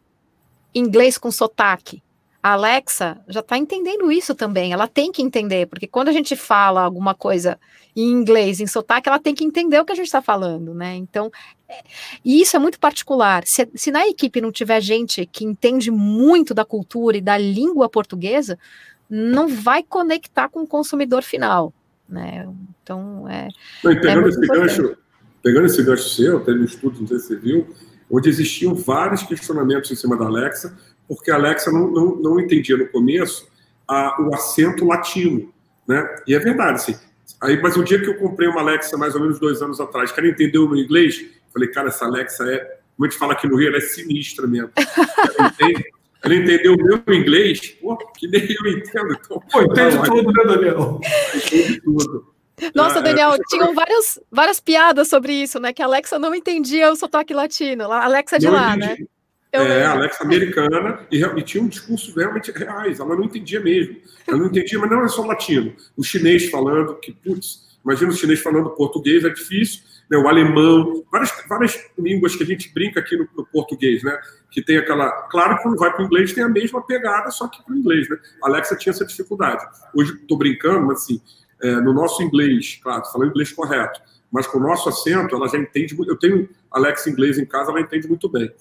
[0.73, 2.01] inglês com sotaque.
[2.47, 4.71] A Alexa já está entendendo isso também.
[4.71, 7.59] Ela tem que entender, porque quando a gente fala alguma coisa
[7.93, 10.95] em inglês, em sotaque, ela tem que entender o que a gente está falando, né?
[10.95, 11.29] Então,
[11.67, 11.83] é,
[12.23, 13.45] e isso é muito particular.
[13.45, 17.89] Se, se na equipe não tiver gente que entende muito da cultura e da língua
[17.89, 18.57] portuguesa,
[19.09, 21.73] não vai conectar com o consumidor final,
[22.07, 22.47] né?
[22.81, 23.49] Então, é.
[23.83, 24.97] Não, pegando, é esse gancho,
[25.43, 27.75] pegando esse gancho seu, teve um estudo, não sei se você viu,
[28.09, 30.77] onde existiam vários questionamentos em cima da Alexa,
[31.07, 33.47] porque a Alexa não, não, não entendia no começo
[33.87, 35.51] a, o acento latino,
[35.87, 36.05] né?
[36.27, 36.95] E é verdade, assim.
[37.41, 40.11] Aí, mas o dia que eu comprei uma Alexa, mais ou menos dois anos atrás,
[40.11, 43.33] que ela entendeu o meu inglês, falei, cara, essa Alexa é, como a gente fala
[43.33, 44.71] aqui no Rio, ela é sinistra mesmo.
[45.37, 45.85] Ela entende,
[46.23, 49.13] ela entendeu o meu inglês, pô, que nem eu entendo.
[49.13, 50.99] Então, pô, entende tudo, né, Daniel?
[51.35, 52.33] Entende tudo.
[52.73, 53.37] Nossa, ah, Daniel, é...
[53.49, 55.73] tinham várias, várias piadas sobre isso, né?
[55.73, 57.91] Que a Alexa não entendia o sotaque latino.
[57.91, 59.01] A Alexa é de não lá, entendi.
[59.01, 59.07] né?
[59.51, 63.61] Eu é, a Alexa americana, e, e, tinha um discurso realmente reais, ela não entendia
[63.61, 63.97] mesmo.
[64.27, 65.73] Ela não entendia, mas não é só latino.
[65.95, 71.03] O chinês falando, que, putz, imagina o chinês falando português, é difícil né, o alemão,
[71.11, 74.17] várias, várias línguas que a gente brinca aqui no, no português, né?
[74.49, 75.09] Que tem aquela.
[75.23, 77.77] Claro que quando vai para o inglês tem a mesma pegada, só que para o
[77.77, 78.17] inglês, né?
[78.43, 79.65] A Alexa tinha essa dificuldade.
[79.93, 81.21] Hoje estou brincando, mas assim,
[81.61, 84.01] é, no nosso inglês, claro, falando inglês correto,
[84.31, 85.95] mas com o nosso acento, ela já entende.
[86.07, 88.51] Eu tenho Alexa inglês em casa, ela entende muito bem.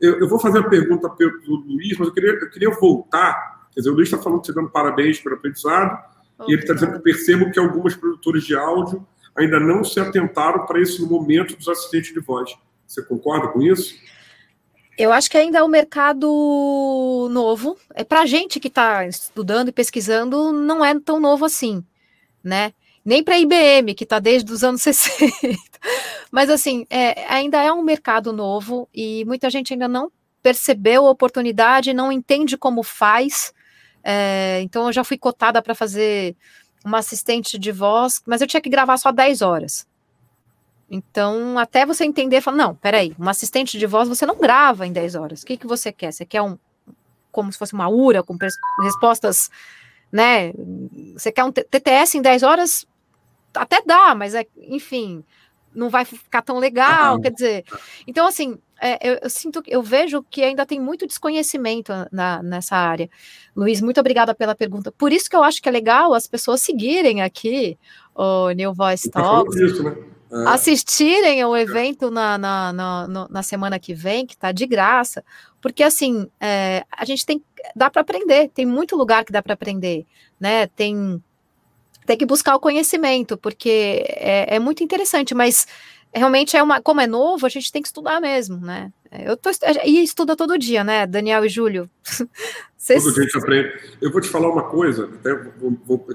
[0.00, 3.68] Eu, eu vou fazer a pergunta para o Luiz, mas eu queria, eu queria voltar.
[3.72, 5.98] Quer dizer, o Luiz está falando, te dando parabéns pelo aprendizado,
[6.46, 9.04] e ele está dizendo que percebo que algumas produtoras de áudio
[9.36, 12.54] ainda não se atentaram para esse momento dos assistentes de voz.
[12.86, 13.94] Você concorda com isso?
[14.96, 17.76] Eu acho que ainda é um mercado novo.
[17.94, 21.84] É para a gente que está estudando e pesquisando, não é tão novo assim,
[22.42, 22.72] né?
[23.04, 25.32] Nem para a IBM, que está desde os anos 60.
[26.30, 30.10] Mas, assim, é, ainda é um mercado novo e muita gente ainda não
[30.42, 33.52] percebeu a oportunidade, não entende como faz.
[34.02, 36.36] É, então eu já fui cotada para fazer
[36.84, 39.86] uma assistente de voz, mas eu tinha que gravar só 10 horas.
[40.90, 44.92] Então, até você entender, fala, não, peraí, uma assistente de voz você não grava em
[44.92, 45.42] 10 horas.
[45.42, 46.12] O que, que você quer?
[46.12, 46.56] Você quer um,
[47.30, 48.36] como se fosse uma URA com
[48.82, 49.50] respostas,
[50.12, 50.52] né?
[51.14, 52.86] Você quer um TTS em 10 horas?
[53.54, 55.24] Até dá, mas é, enfim,
[55.74, 57.64] não vai ficar tão legal, ah, quer dizer.
[58.06, 62.76] Então, assim, é, eu, eu, sinto, eu vejo que ainda tem muito desconhecimento na, nessa
[62.76, 63.08] área.
[63.56, 64.92] Luiz, muito obrigada pela pergunta.
[64.92, 67.78] Por isso que eu acho que é legal as pessoas seguirem aqui
[68.14, 69.56] o New Voice Talks.
[69.56, 69.96] Isso, né?
[70.30, 70.48] É.
[70.48, 75.24] assistirem ao evento na, na, na, na, semana que vem, que está de graça,
[75.58, 77.42] porque assim, é, a gente tem,
[77.74, 80.04] dá para aprender, tem muito lugar que dá para aprender,
[80.38, 80.66] né?
[80.66, 81.22] Tem,
[82.04, 85.66] tem que buscar o conhecimento, porque é, é, muito interessante, mas
[86.14, 88.92] realmente é uma, como é novo, a gente tem que estudar mesmo, né?
[89.10, 89.50] Eu tô
[89.84, 91.88] e estuda todo dia, né, Daniel e Júlio?
[92.76, 93.02] Vocês...
[93.02, 93.96] Todo dia a gente aprende.
[94.00, 96.06] Eu vou te falar uma coisa, até vou, vou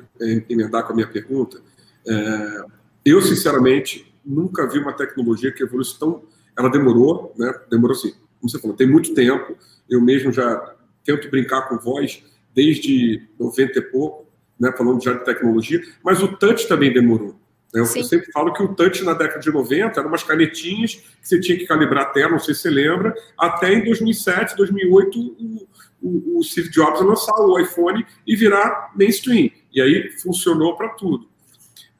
[0.48, 1.60] emendar com a minha pergunta.
[2.08, 2.64] É,
[3.06, 6.24] eu, sinceramente, nunca vi uma tecnologia que evoluiu tão.
[6.58, 7.54] Ela demorou, né?
[7.70, 9.58] Demorou assim, como você falou, tem muito tempo.
[9.90, 12.24] Eu mesmo já tento brincar com voz
[12.56, 14.26] desde 90 e pouco,
[14.60, 14.72] né?
[14.78, 17.36] Falando já de tecnologia, mas o touch também demorou.
[17.74, 17.82] Né?
[17.82, 18.04] Eu Sim.
[18.04, 21.58] sempre falo que o touch na década de 90 eram umas canetinhas que você tinha
[21.58, 25.68] que calibrar a tela, não sei se você lembra, até em 2007, 2008, o,
[26.02, 29.50] o, o Steve Jobs lançar o iPhone e virar mainstream.
[29.74, 31.33] E aí funcionou para tudo.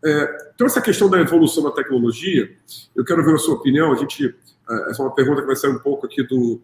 [0.06, 2.52] É, então, essa questão da evolução da tecnologia,
[2.96, 3.94] eu quero ver a sua opinião.
[3.94, 4.36] A gente,
[4.70, 6.62] é, essa é uma pergunta que vai sair um pouco aqui do,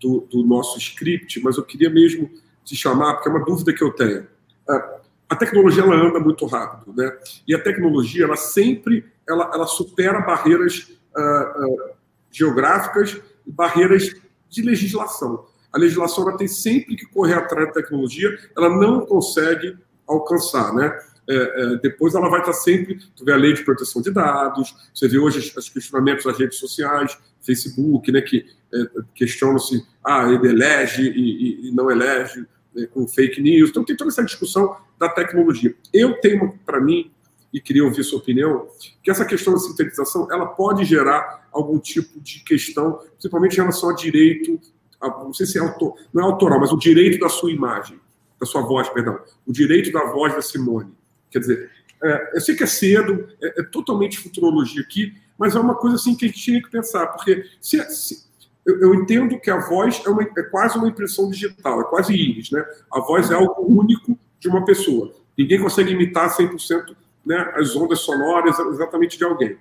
[0.00, 2.30] do, do nosso script, mas eu queria mesmo
[2.64, 4.26] te chamar, porque é uma dúvida que eu tenho.
[4.68, 7.10] É, a tecnologia ela anda muito rápido, né?
[7.48, 11.90] E a tecnologia ela sempre ela, ela supera barreiras uh, uh,
[12.30, 14.14] geográficas e barreiras
[14.50, 15.46] de legislação.
[15.72, 20.98] A legislação ela tem sempre que correr atrás da tecnologia, ela não consegue alcançar, né?
[21.28, 22.98] É, é, depois ela vai estar sempre.
[23.16, 26.58] Tu vê a lei de proteção de dados, você vê hoje os questionamentos das redes
[26.58, 28.44] sociais, Facebook, né, que
[28.74, 33.70] é, questionam se ah, ele elege e, e, e não elege né, com fake news.
[33.70, 35.74] Então tem toda essa discussão da tecnologia.
[35.92, 37.10] Eu tenho para mim,
[37.52, 38.66] e queria ouvir sua opinião,
[39.02, 43.90] que essa questão da sintetização ela pode gerar algum tipo de questão, principalmente em relação
[43.90, 44.58] ao direito,
[45.00, 48.00] não sei se é autor, não é autoral, mas o direito da sua imagem,
[48.40, 50.94] da sua voz, perdão, o direito da voz da Simone.
[51.32, 51.70] Quer dizer,
[52.02, 55.96] é, eu sei que é cedo, é, é, totalmente futurologia aqui, mas é uma coisa
[55.96, 58.24] assim que a gente tinha que pensar, porque se, se
[58.66, 62.12] eu, eu, entendo que a voz é, uma, é, quase uma impressão digital, é quase
[62.12, 62.64] íris, né?
[62.92, 65.12] A voz é algo único de uma pessoa.
[65.38, 69.56] Ninguém consegue imitar 100% né, as ondas sonoras exatamente de alguém.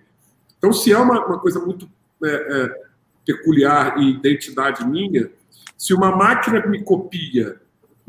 [0.57, 1.89] Então, se é uma, uma coisa muito
[2.23, 2.81] é, é,
[3.25, 5.29] peculiar e identidade minha,
[5.77, 7.60] se uma máquina me copia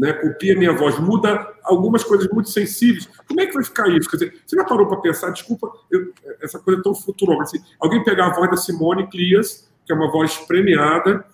[0.02, 3.08] né, copia minha voz, muda algumas coisas muito sensíveis.
[3.28, 4.10] Como é que vai ficar isso?
[4.10, 7.44] Quer dizer, você já parou para pensar, desculpa, eu, essa coisa é tão futurômetro.
[7.44, 11.24] Assim, alguém pegar a voz da Simone Clias, que é uma voz premiada,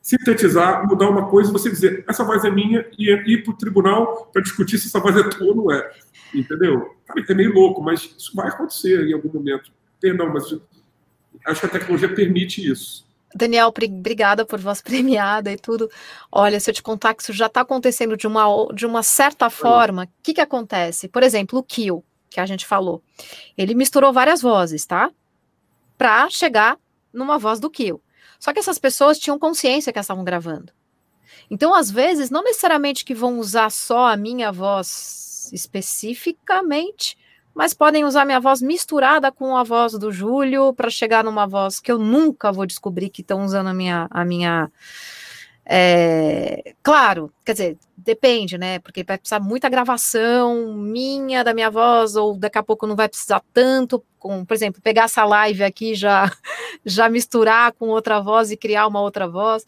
[0.00, 3.56] sintetizar, mudar uma coisa e você dizer, essa voz é minha, e ir para o
[3.56, 5.90] tribunal para discutir se essa voz é tua ou não é.
[6.32, 6.94] Entendeu?
[7.04, 9.72] Cara, é meio louco, mas isso vai acontecer em algum momento.
[10.00, 10.44] Perdão, mas
[11.46, 13.04] acho que a tecnologia permite isso.
[13.34, 15.90] Daniel, obrigada por voz premiada e tudo.
[16.30, 19.48] Olha, se eu te contar que isso já está acontecendo de uma, de uma certa
[19.50, 21.08] forma, o que, que acontece?
[21.08, 23.02] Por exemplo, o Kill, que a gente falou.
[23.56, 25.10] Ele misturou várias vozes, tá?
[25.96, 26.78] Para chegar
[27.12, 28.00] numa voz do Kill.
[28.38, 30.72] Só que essas pessoas tinham consciência que elas estavam gravando.
[31.50, 37.16] Então, às vezes, não necessariamente que vão usar só a minha voz especificamente,
[37.54, 41.80] mas podem usar minha voz misturada com a voz do Júlio para chegar numa voz
[41.80, 44.70] que eu nunca vou descobrir que estão usando a minha a minha
[45.64, 48.80] é, claro, quer dizer, depende, né?
[48.80, 53.08] Porque vai precisar muita gravação minha da minha voz, ou daqui a pouco não vai
[53.08, 56.30] precisar tanto, com, por exemplo, pegar essa live aqui já
[56.84, 59.64] já misturar com outra voz e criar uma outra voz.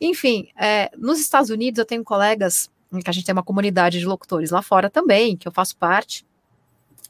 [0.00, 2.70] Enfim, é, nos Estados Unidos eu tenho colegas
[3.02, 6.24] que a gente tem uma comunidade de locutores lá fora também, que eu faço parte.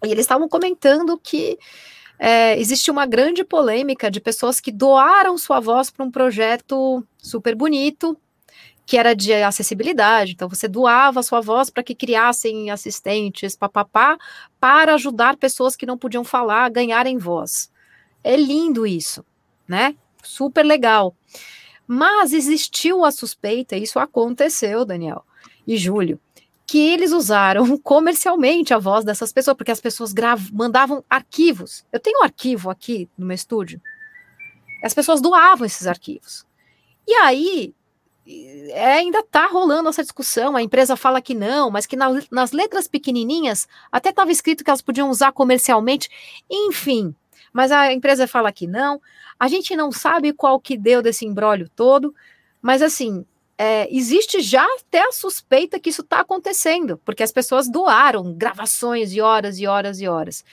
[0.04, 1.58] E eles estavam comentando que
[2.18, 7.54] é, existe uma grande polêmica de pessoas que doaram sua voz para um projeto super
[7.54, 8.16] bonito,
[8.86, 10.32] que era de acessibilidade.
[10.32, 14.16] Então, você doava sua voz para que criassem assistentes, papapá,
[14.60, 17.70] para ajudar pessoas que não podiam falar a ganharem voz.
[18.22, 19.24] É lindo isso,
[19.66, 19.96] né?
[20.22, 21.14] Super legal.
[21.86, 25.24] Mas existiu a suspeita, isso aconteceu, Daniel
[25.66, 26.20] e Júlio,
[26.66, 30.12] que eles usaram comercialmente a voz dessas pessoas, porque as pessoas
[30.52, 31.84] mandavam arquivos.
[31.92, 33.80] Eu tenho um arquivo aqui no meu estúdio.
[34.82, 36.44] As pessoas doavam esses arquivos.
[37.06, 37.74] E aí,
[38.26, 40.56] é, ainda está rolando essa discussão.
[40.56, 44.70] A empresa fala que não, mas que na, nas letras pequenininhas até estava escrito que
[44.70, 46.10] elas podiam usar comercialmente.
[46.50, 47.14] Enfim,
[47.52, 49.00] mas a empresa fala que não.
[49.38, 52.14] A gente não sabe qual que deu desse embrólio todo,
[52.60, 53.24] mas assim,
[53.58, 59.10] é, existe já até a suspeita que isso está acontecendo, porque as pessoas doaram gravações
[59.10, 60.44] de horas e horas e horas.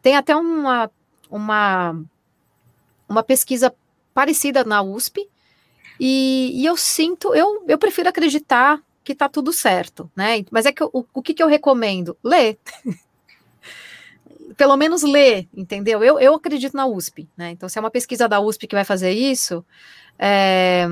[0.00, 0.90] Tem até uma,
[1.30, 2.00] uma,
[3.08, 3.74] uma pesquisa
[4.14, 5.28] parecida na USP,
[6.00, 10.44] e, e eu sinto, eu, eu prefiro acreditar que está tudo certo, né?
[10.50, 12.16] Mas é que o, o que, que eu recomendo?
[12.22, 12.58] Ler.
[14.56, 16.02] Pelo menos ler, entendeu?
[16.02, 17.50] Eu, eu acredito na USP, né?
[17.50, 19.64] Então, se é uma pesquisa da USP que vai fazer isso,
[20.18, 20.86] é,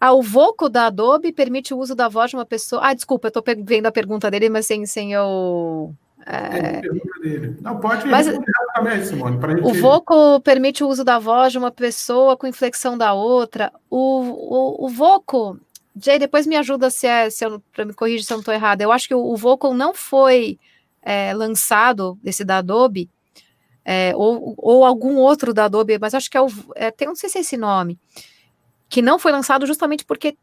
[0.00, 2.82] ah, o Voco da Adobe permite o uso da voz de uma pessoa.
[2.84, 5.92] Ah, desculpa, eu estou vendo a pergunta dele, mas sem, sem eu.
[6.24, 6.82] É...
[7.60, 8.28] Não, pode mas,
[8.74, 9.40] também, Simone.
[9.40, 9.66] Gente...
[9.66, 13.72] O Voco permite o uso da voz de uma pessoa com inflexão da outra.
[13.90, 15.58] O, o, o Voco,
[16.00, 18.82] Jay, depois me ajuda se, é, se eu me corrigir se eu não estou errado.
[18.82, 20.60] Eu acho que o, o Vocal não foi
[21.02, 23.10] é, lançado, esse da Adobe,
[23.84, 26.48] é, ou, ou algum outro da Adobe, mas acho que é o.
[26.76, 27.98] É, tem, não sei se é esse nome
[28.88, 30.36] que não foi lançado justamente porque,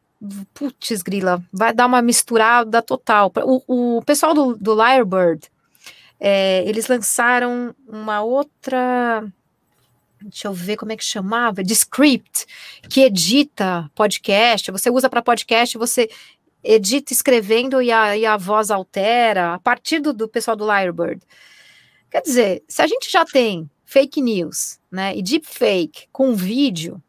[0.54, 3.32] putz, grila, vai dar uma misturada total.
[3.43, 5.50] O, o pessoal do, do Lyrebird,
[6.20, 9.24] é, eles lançaram uma outra
[10.22, 12.48] deixa eu ver como é que chamava, de script,
[12.89, 16.10] que edita podcast, você usa para podcast, você
[16.64, 21.22] edita escrevendo e a, e a voz altera, a partir do, do pessoal do Lyrebird.
[22.10, 27.02] Quer dizer, se a gente já tem fake news, né, e deepfake com vídeo,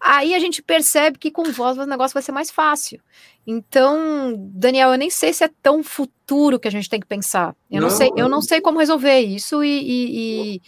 [0.00, 3.00] Aí a gente percebe que com voz o negócio vai ser mais fácil.
[3.46, 7.56] Então, Daniel, eu nem sei se é tão futuro que a gente tem que pensar.
[7.70, 10.62] Eu não, não sei, eu não sei como resolver isso e, e, e,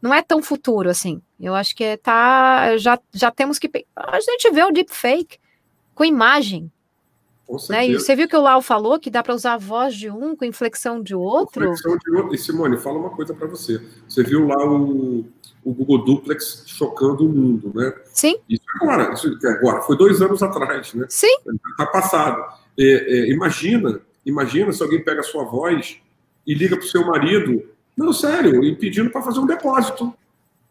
[0.00, 1.20] não é tão futuro assim.
[1.40, 5.38] Eu acho que é, tá, já, já temos que a gente vê o deepfake
[5.94, 6.70] com imagem.
[7.70, 7.88] Né?
[7.88, 10.34] E você viu que o Lau falou que dá para usar a voz de um
[10.34, 11.62] com inflexão de outro?
[11.62, 12.34] Inflexão de outro.
[12.34, 13.80] E Simone, fala uma coisa para você.
[14.08, 15.24] Você viu lá o,
[15.66, 17.92] o Google Duplex chocando o mundo, né?
[18.12, 18.36] Sim.
[18.48, 21.06] Isso agora, isso agora, foi dois anos atrás, né?
[21.08, 21.36] Sim.
[21.70, 22.40] Está passado.
[22.78, 25.96] É, é, imagina, imagina se alguém pega a sua voz
[26.46, 30.14] e liga para o seu marido, não, sério, e pedindo para fazer um depósito.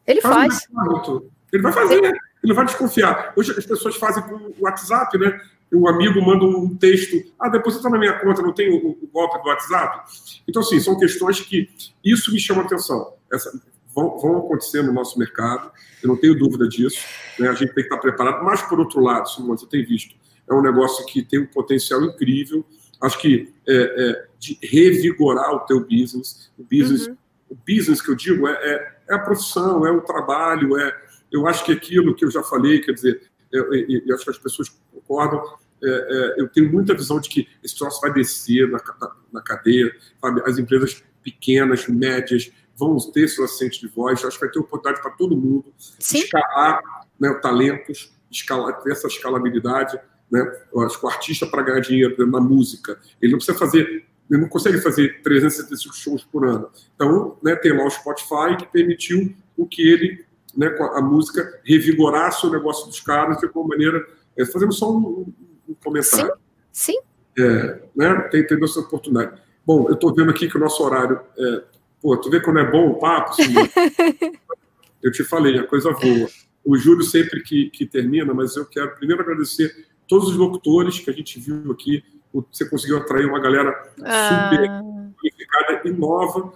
[0.08, 0.66] Ele faz.
[0.72, 1.32] Um depósito.
[1.52, 3.34] Ele vai fazer, ele vai desconfiar.
[3.36, 5.42] Hoje as pessoas fazem com o WhatsApp, né?
[5.74, 9.44] o amigo manda um texto, ah, deposita na minha conta, não tem o, o, golpe
[9.44, 10.10] do WhatsApp?
[10.48, 11.70] Então, assim, são questões que
[12.04, 13.14] isso me chama atenção.
[13.32, 13.52] Essa,
[13.96, 15.72] vão, vão acontecer no nosso mercado,
[16.04, 17.00] eu não tenho dúvida disso,
[17.40, 17.48] né?
[17.48, 20.16] a gente tem que estar preparado, mas, por outro lado, Simone, você tem visto,
[20.48, 22.66] é um negócio que tem um potencial incrível,
[23.02, 27.18] acho que é, é, de revigorar o teu business, o business, uhum.
[27.50, 30.96] o business que eu digo é, é, é, a profissão, é o trabalho, é,
[31.32, 33.22] eu acho que aquilo que eu já falei, quer dizer,
[33.52, 35.42] eu acho que as pessoas concordam,
[35.84, 39.42] é, é, eu tenho muita visão de que esse troço vai descer na, na, na
[39.42, 40.42] cadeia, sabe?
[40.46, 45.02] as empresas pequenas, médias, vão ter seu assistente de voz, acho que vai ter oportunidade
[45.02, 46.20] para todo mundo Sim.
[46.20, 46.82] escalar
[47.20, 50.00] né, talentos, escalar, ter essa escalabilidade.
[50.30, 50.42] Né?
[50.74, 54.42] Eu acho que o artista, para ganhar dinheiro na música, ele não precisa fazer, ele
[54.42, 56.70] não consegue fazer 365 shows por ano.
[56.96, 62.46] Então, né, tem lá o Spotify que permitiu o que ele, né, a música, revigorasse
[62.46, 64.06] o negócio dos caras de alguma maneira,
[64.38, 65.34] é, fazendo só um,
[65.68, 66.34] um comentário.
[66.72, 67.00] Sim, sim.
[67.38, 69.42] É, né, tem, tem essa oportunidade.
[69.66, 71.64] Bom, eu estou vendo aqui que o nosso horário é,
[72.06, 73.34] Pô, tu vê quando é bom o papo?
[75.02, 76.30] eu te falei, a coisa voa.
[76.64, 81.10] O Júlio sempre que, que termina, mas eu quero primeiro agradecer todos os locutores que
[81.10, 82.04] a gente viu aqui.
[82.52, 84.84] Você conseguiu atrair uma galera super ah.
[85.20, 86.54] qualificada e nova.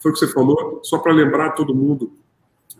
[0.00, 0.80] Foi o que você falou.
[0.82, 2.12] Só para lembrar todo mundo,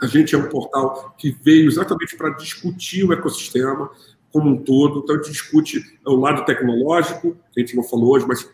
[0.02, 3.92] a gente é um portal que veio exatamente para discutir o ecossistema
[4.32, 5.02] como um todo.
[5.04, 8.50] Então, a gente discute o lado tecnológico, que a gente não falou hoje, mas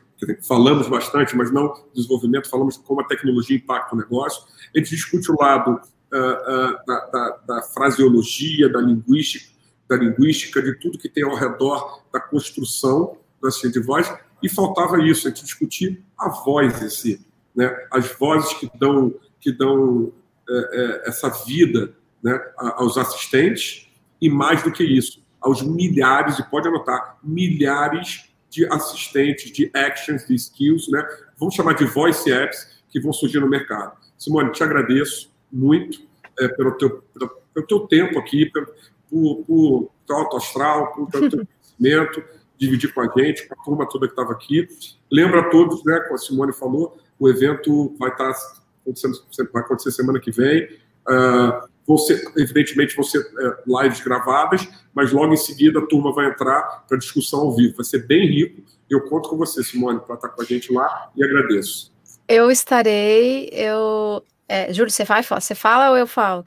[0.47, 4.45] falamos bastante, mas não desenvolvimento, falamos como a tecnologia impacta o negócio.
[4.75, 9.53] A gente discute o lado uh, uh, da, da, da, fraseologia, da linguística,
[9.89, 14.13] da linguística, de tudo que tem ao redor da construção da ciência de voz,
[14.43, 17.75] e faltava isso, a gente discutir a voz em si, né?
[17.91, 20.13] as vozes que dão, que dão
[20.49, 23.89] é, é, essa vida né, aos assistentes,
[24.21, 30.27] e mais do que isso, aos milhares, e pode anotar, milhares de assistentes, de actions,
[30.27, 31.05] de skills, né?
[31.39, 33.99] Vamos chamar de voice apps que vão surgir no mercado.
[34.17, 36.01] Simone, te agradeço muito
[36.39, 38.67] é, pelo, teu, pelo, pelo, teu tempo aqui, pelo,
[39.11, 41.21] por, por teu alto astral, por, teu
[41.77, 42.23] conhecimento,
[42.57, 44.69] dividir com a gente, com a turma toda que estava aqui.
[45.11, 49.19] Lembra a todos, né, como a Simone falou, o evento vai estar tá acontecendo,
[49.53, 50.65] vai acontecer semana que vem.
[51.09, 56.27] Uh, ser, evidentemente, vão ser é, lives gravadas, mas logo em seguida a turma vai
[56.27, 57.77] entrar para discussão ao vivo.
[57.77, 58.63] Vai ser bem rico.
[58.89, 61.93] Eu conto com você, Simone, para estar com a gente lá e agradeço.
[62.29, 66.45] Eu estarei, eu é, Júlio, você vai você fala ou eu falo?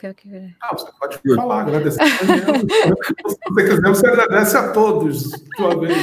[0.61, 2.05] Ah, você pode falar, agradecer.
[2.05, 5.97] Se você quiser, você agradece a todos, tua vez.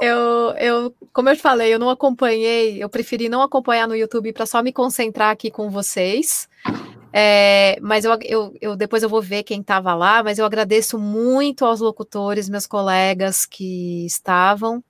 [0.00, 4.32] Eu, eu, como eu te falei, eu não acompanhei, eu preferi não acompanhar no YouTube
[4.32, 6.48] para só me concentrar aqui com vocês.
[7.12, 10.98] É, mas eu, eu, eu, depois eu vou ver quem estava lá, mas eu agradeço
[10.98, 14.82] muito aos locutores, meus colegas que estavam.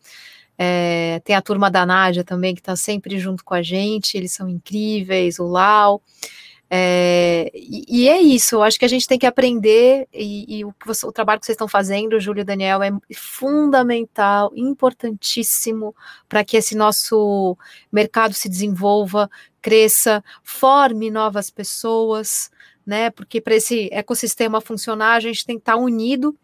[0.57, 4.33] É, tem a turma da Nádia também, que está sempre junto com a gente, eles
[4.33, 6.03] são incríveis, o Lau.
[6.71, 10.75] É, e, e, é isso, acho que a gente tem que aprender, e, e o,
[11.05, 15.95] o, trabalho que vocês estão fazendo, Júlio e Daniel, é fundamental, importantíssimo
[16.29, 17.57] para que esse nosso
[17.91, 19.31] mercado se desenvolva,
[19.63, 22.51] cresça, forme novas pessoas,
[22.87, 23.09] né?
[23.11, 26.37] Porque para esse ecossistema funcionar, a gente tem que estar tá unido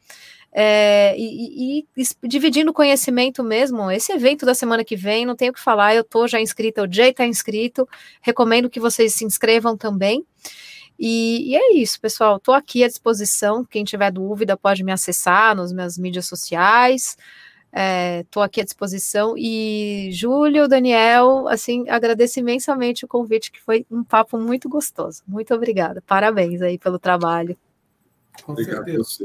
[0.56, 3.90] é, e, e, e, dividindo conhecimento mesmo.
[3.90, 6.84] Esse evento da semana que vem, não tenho o que falar, eu estou já inscrita,
[6.84, 7.88] o Jay está inscrito,
[8.22, 10.24] recomendo que vocês se inscrevam também.
[10.96, 12.36] E, e é isso, pessoal.
[12.36, 13.64] Estou aqui à disposição.
[13.64, 17.16] Quem tiver dúvida pode me acessar nas minhas mídias sociais.
[18.20, 19.34] Estou é, aqui à disposição.
[19.36, 25.24] E Júlio, Daniel, assim, agradeço imensamente o convite, que foi um papo muito gostoso.
[25.26, 26.00] Muito obrigada.
[26.06, 27.58] Parabéns aí pelo trabalho.
[28.42, 29.04] Com Obrigado certeza.
[29.04, 29.24] você.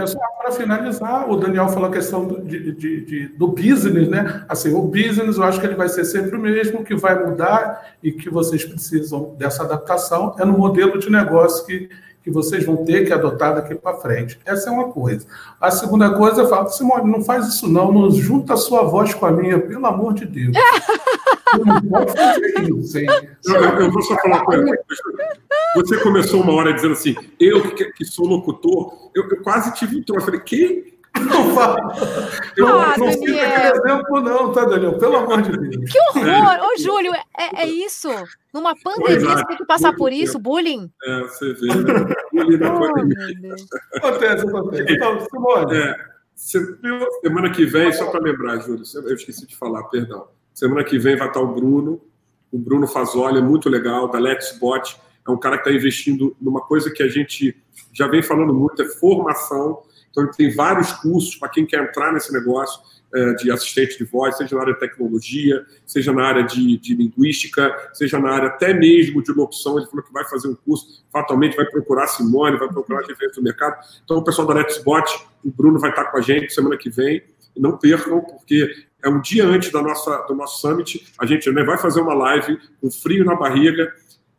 [0.00, 4.08] É só para finalizar, o Daniel falou a questão do, de, de, de, do business,
[4.08, 4.44] né?
[4.48, 7.26] Assim, o business eu acho que ele vai ser sempre o mesmo, o que vai
[7.26, 11.88] mudar e que vocês precisam dessa adaptação é no modelo de negócio que,
[12.22, 14.38] que vocês vão ter que adotar daqui para frente.
[14.44, 15.26] Essa é uma coisa.
[15.60, 19.12] A segunda coisa, eu falo, Simone, não faz isso não, não junta a sua voz
[19.14, 20.54] com a minha, pelo amor de Deus.
[21.58, 23.06] não pode fazer isso, hein?
[23.46, 24.78] Eu, eu vou só falar uma coisa.
[25.76, 29.96] Você começou uma hora dizendo assim, eu que, que sou locutor, eu, eu quase tive
[29.96, 30.20] um troço.
[30.20, 30.92] Eu falei, quem?
[31.20, 31.76] Não fala.
[32.56, 34.98] Eu ah, não cito aquele exemplo, não, tá, Daniel?
[34.98, 35.90] Pelo amor de Deus.
[35.90, 36.58] Que horror!
[36.62, 38.08] Ô, Júlio, é, é isso?
[38.52, 40.38] Numa pandemia, você tem que passar por isso?
[40.38, 40.90] Bullying?
[41.04, 41.68] É, você vê.
[42.32, 43.54] Bullying na pandemia.
[43.96, 44.92] Acontece, acontece.
[44.92, 45.76] Então, Simone.
[45.76, 50.28] É, semana que vem, só para lembrar, Júlio, eu esqueci de falar, perdão.
[50.54, 52.00] Semana que vem vai estar o Bruno,
[52.50, 54.96] o Bruno Fazoli, é muito legal, da Let's Bot
[55.26, 57.56] é um cara que está investindo numa coisa que a gente
[57.92, 59.82] já vem falando muito, é formação.
[60.10, 62.82] Então, ele tem vários cursos para quem quer entrar nesse negócio
[63.14, 66.94] é, de assistente de voz, seja na área de tecnologia, seja na área de, de,
[66.94, 69.78] linguística, seja na área até mesmo de locução.
[69.78, 73.42] Ele falou que vai fazer um curso, fatalmente vai procurar Simone, vai procurar referência do
[73.42, 73.76] mercado.
[74.04, 75.04] Então, o pessoal da Netsbot,
[75.44, 77.22] o Bruno vai estar com a gente semana que vem.
[77.56, 81.06] Não percam, porque é um dia antes da nossa, do nosso summit.
[81.18, 83.92] A gente né, vai fazer uma live com frio na barriga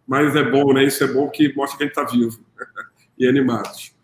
[0.07, 0.84] mas é bom, né?
[0.84, 2.39] Isso é bom que mostra que a gente está vivo
[3.18, 3.95] e animados.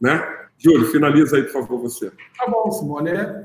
[0.00, 0.24] Né?
[0.58, 2.10] Júlio, finaliza aí, por favor, você.
[2.38, 3.10] Tá bom, Simone.
[3.10, 3.44] É,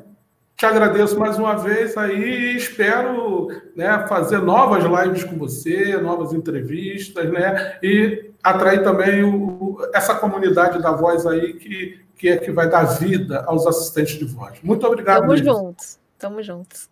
[0.55, 6.33] te agradeço mais uma vez aí e espero né, fazer novas lives com você, novas
[6.33, 7.79] entrevistas, né?
[7.81, 12.83] E atrair também o, essa comunidade da voz aí que, que é que vai dar
[12.83, 14.59] vida aos assistentes de voz.
[14.61, 15.21] Muito obrigado.
[15.21, 16.00] Tamo juntos.
[16.21, 16.87] Tamo juntos.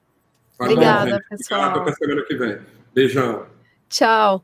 [0.59, 1.69] Obrigada, pessoal.
[1.69, 2.59] Obrigado, até semana que vem.
[2.95, 3.45] Beijão.
[3.87, 4.43] Tchau.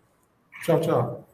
[0.64, 1.25] Tchau, tchau.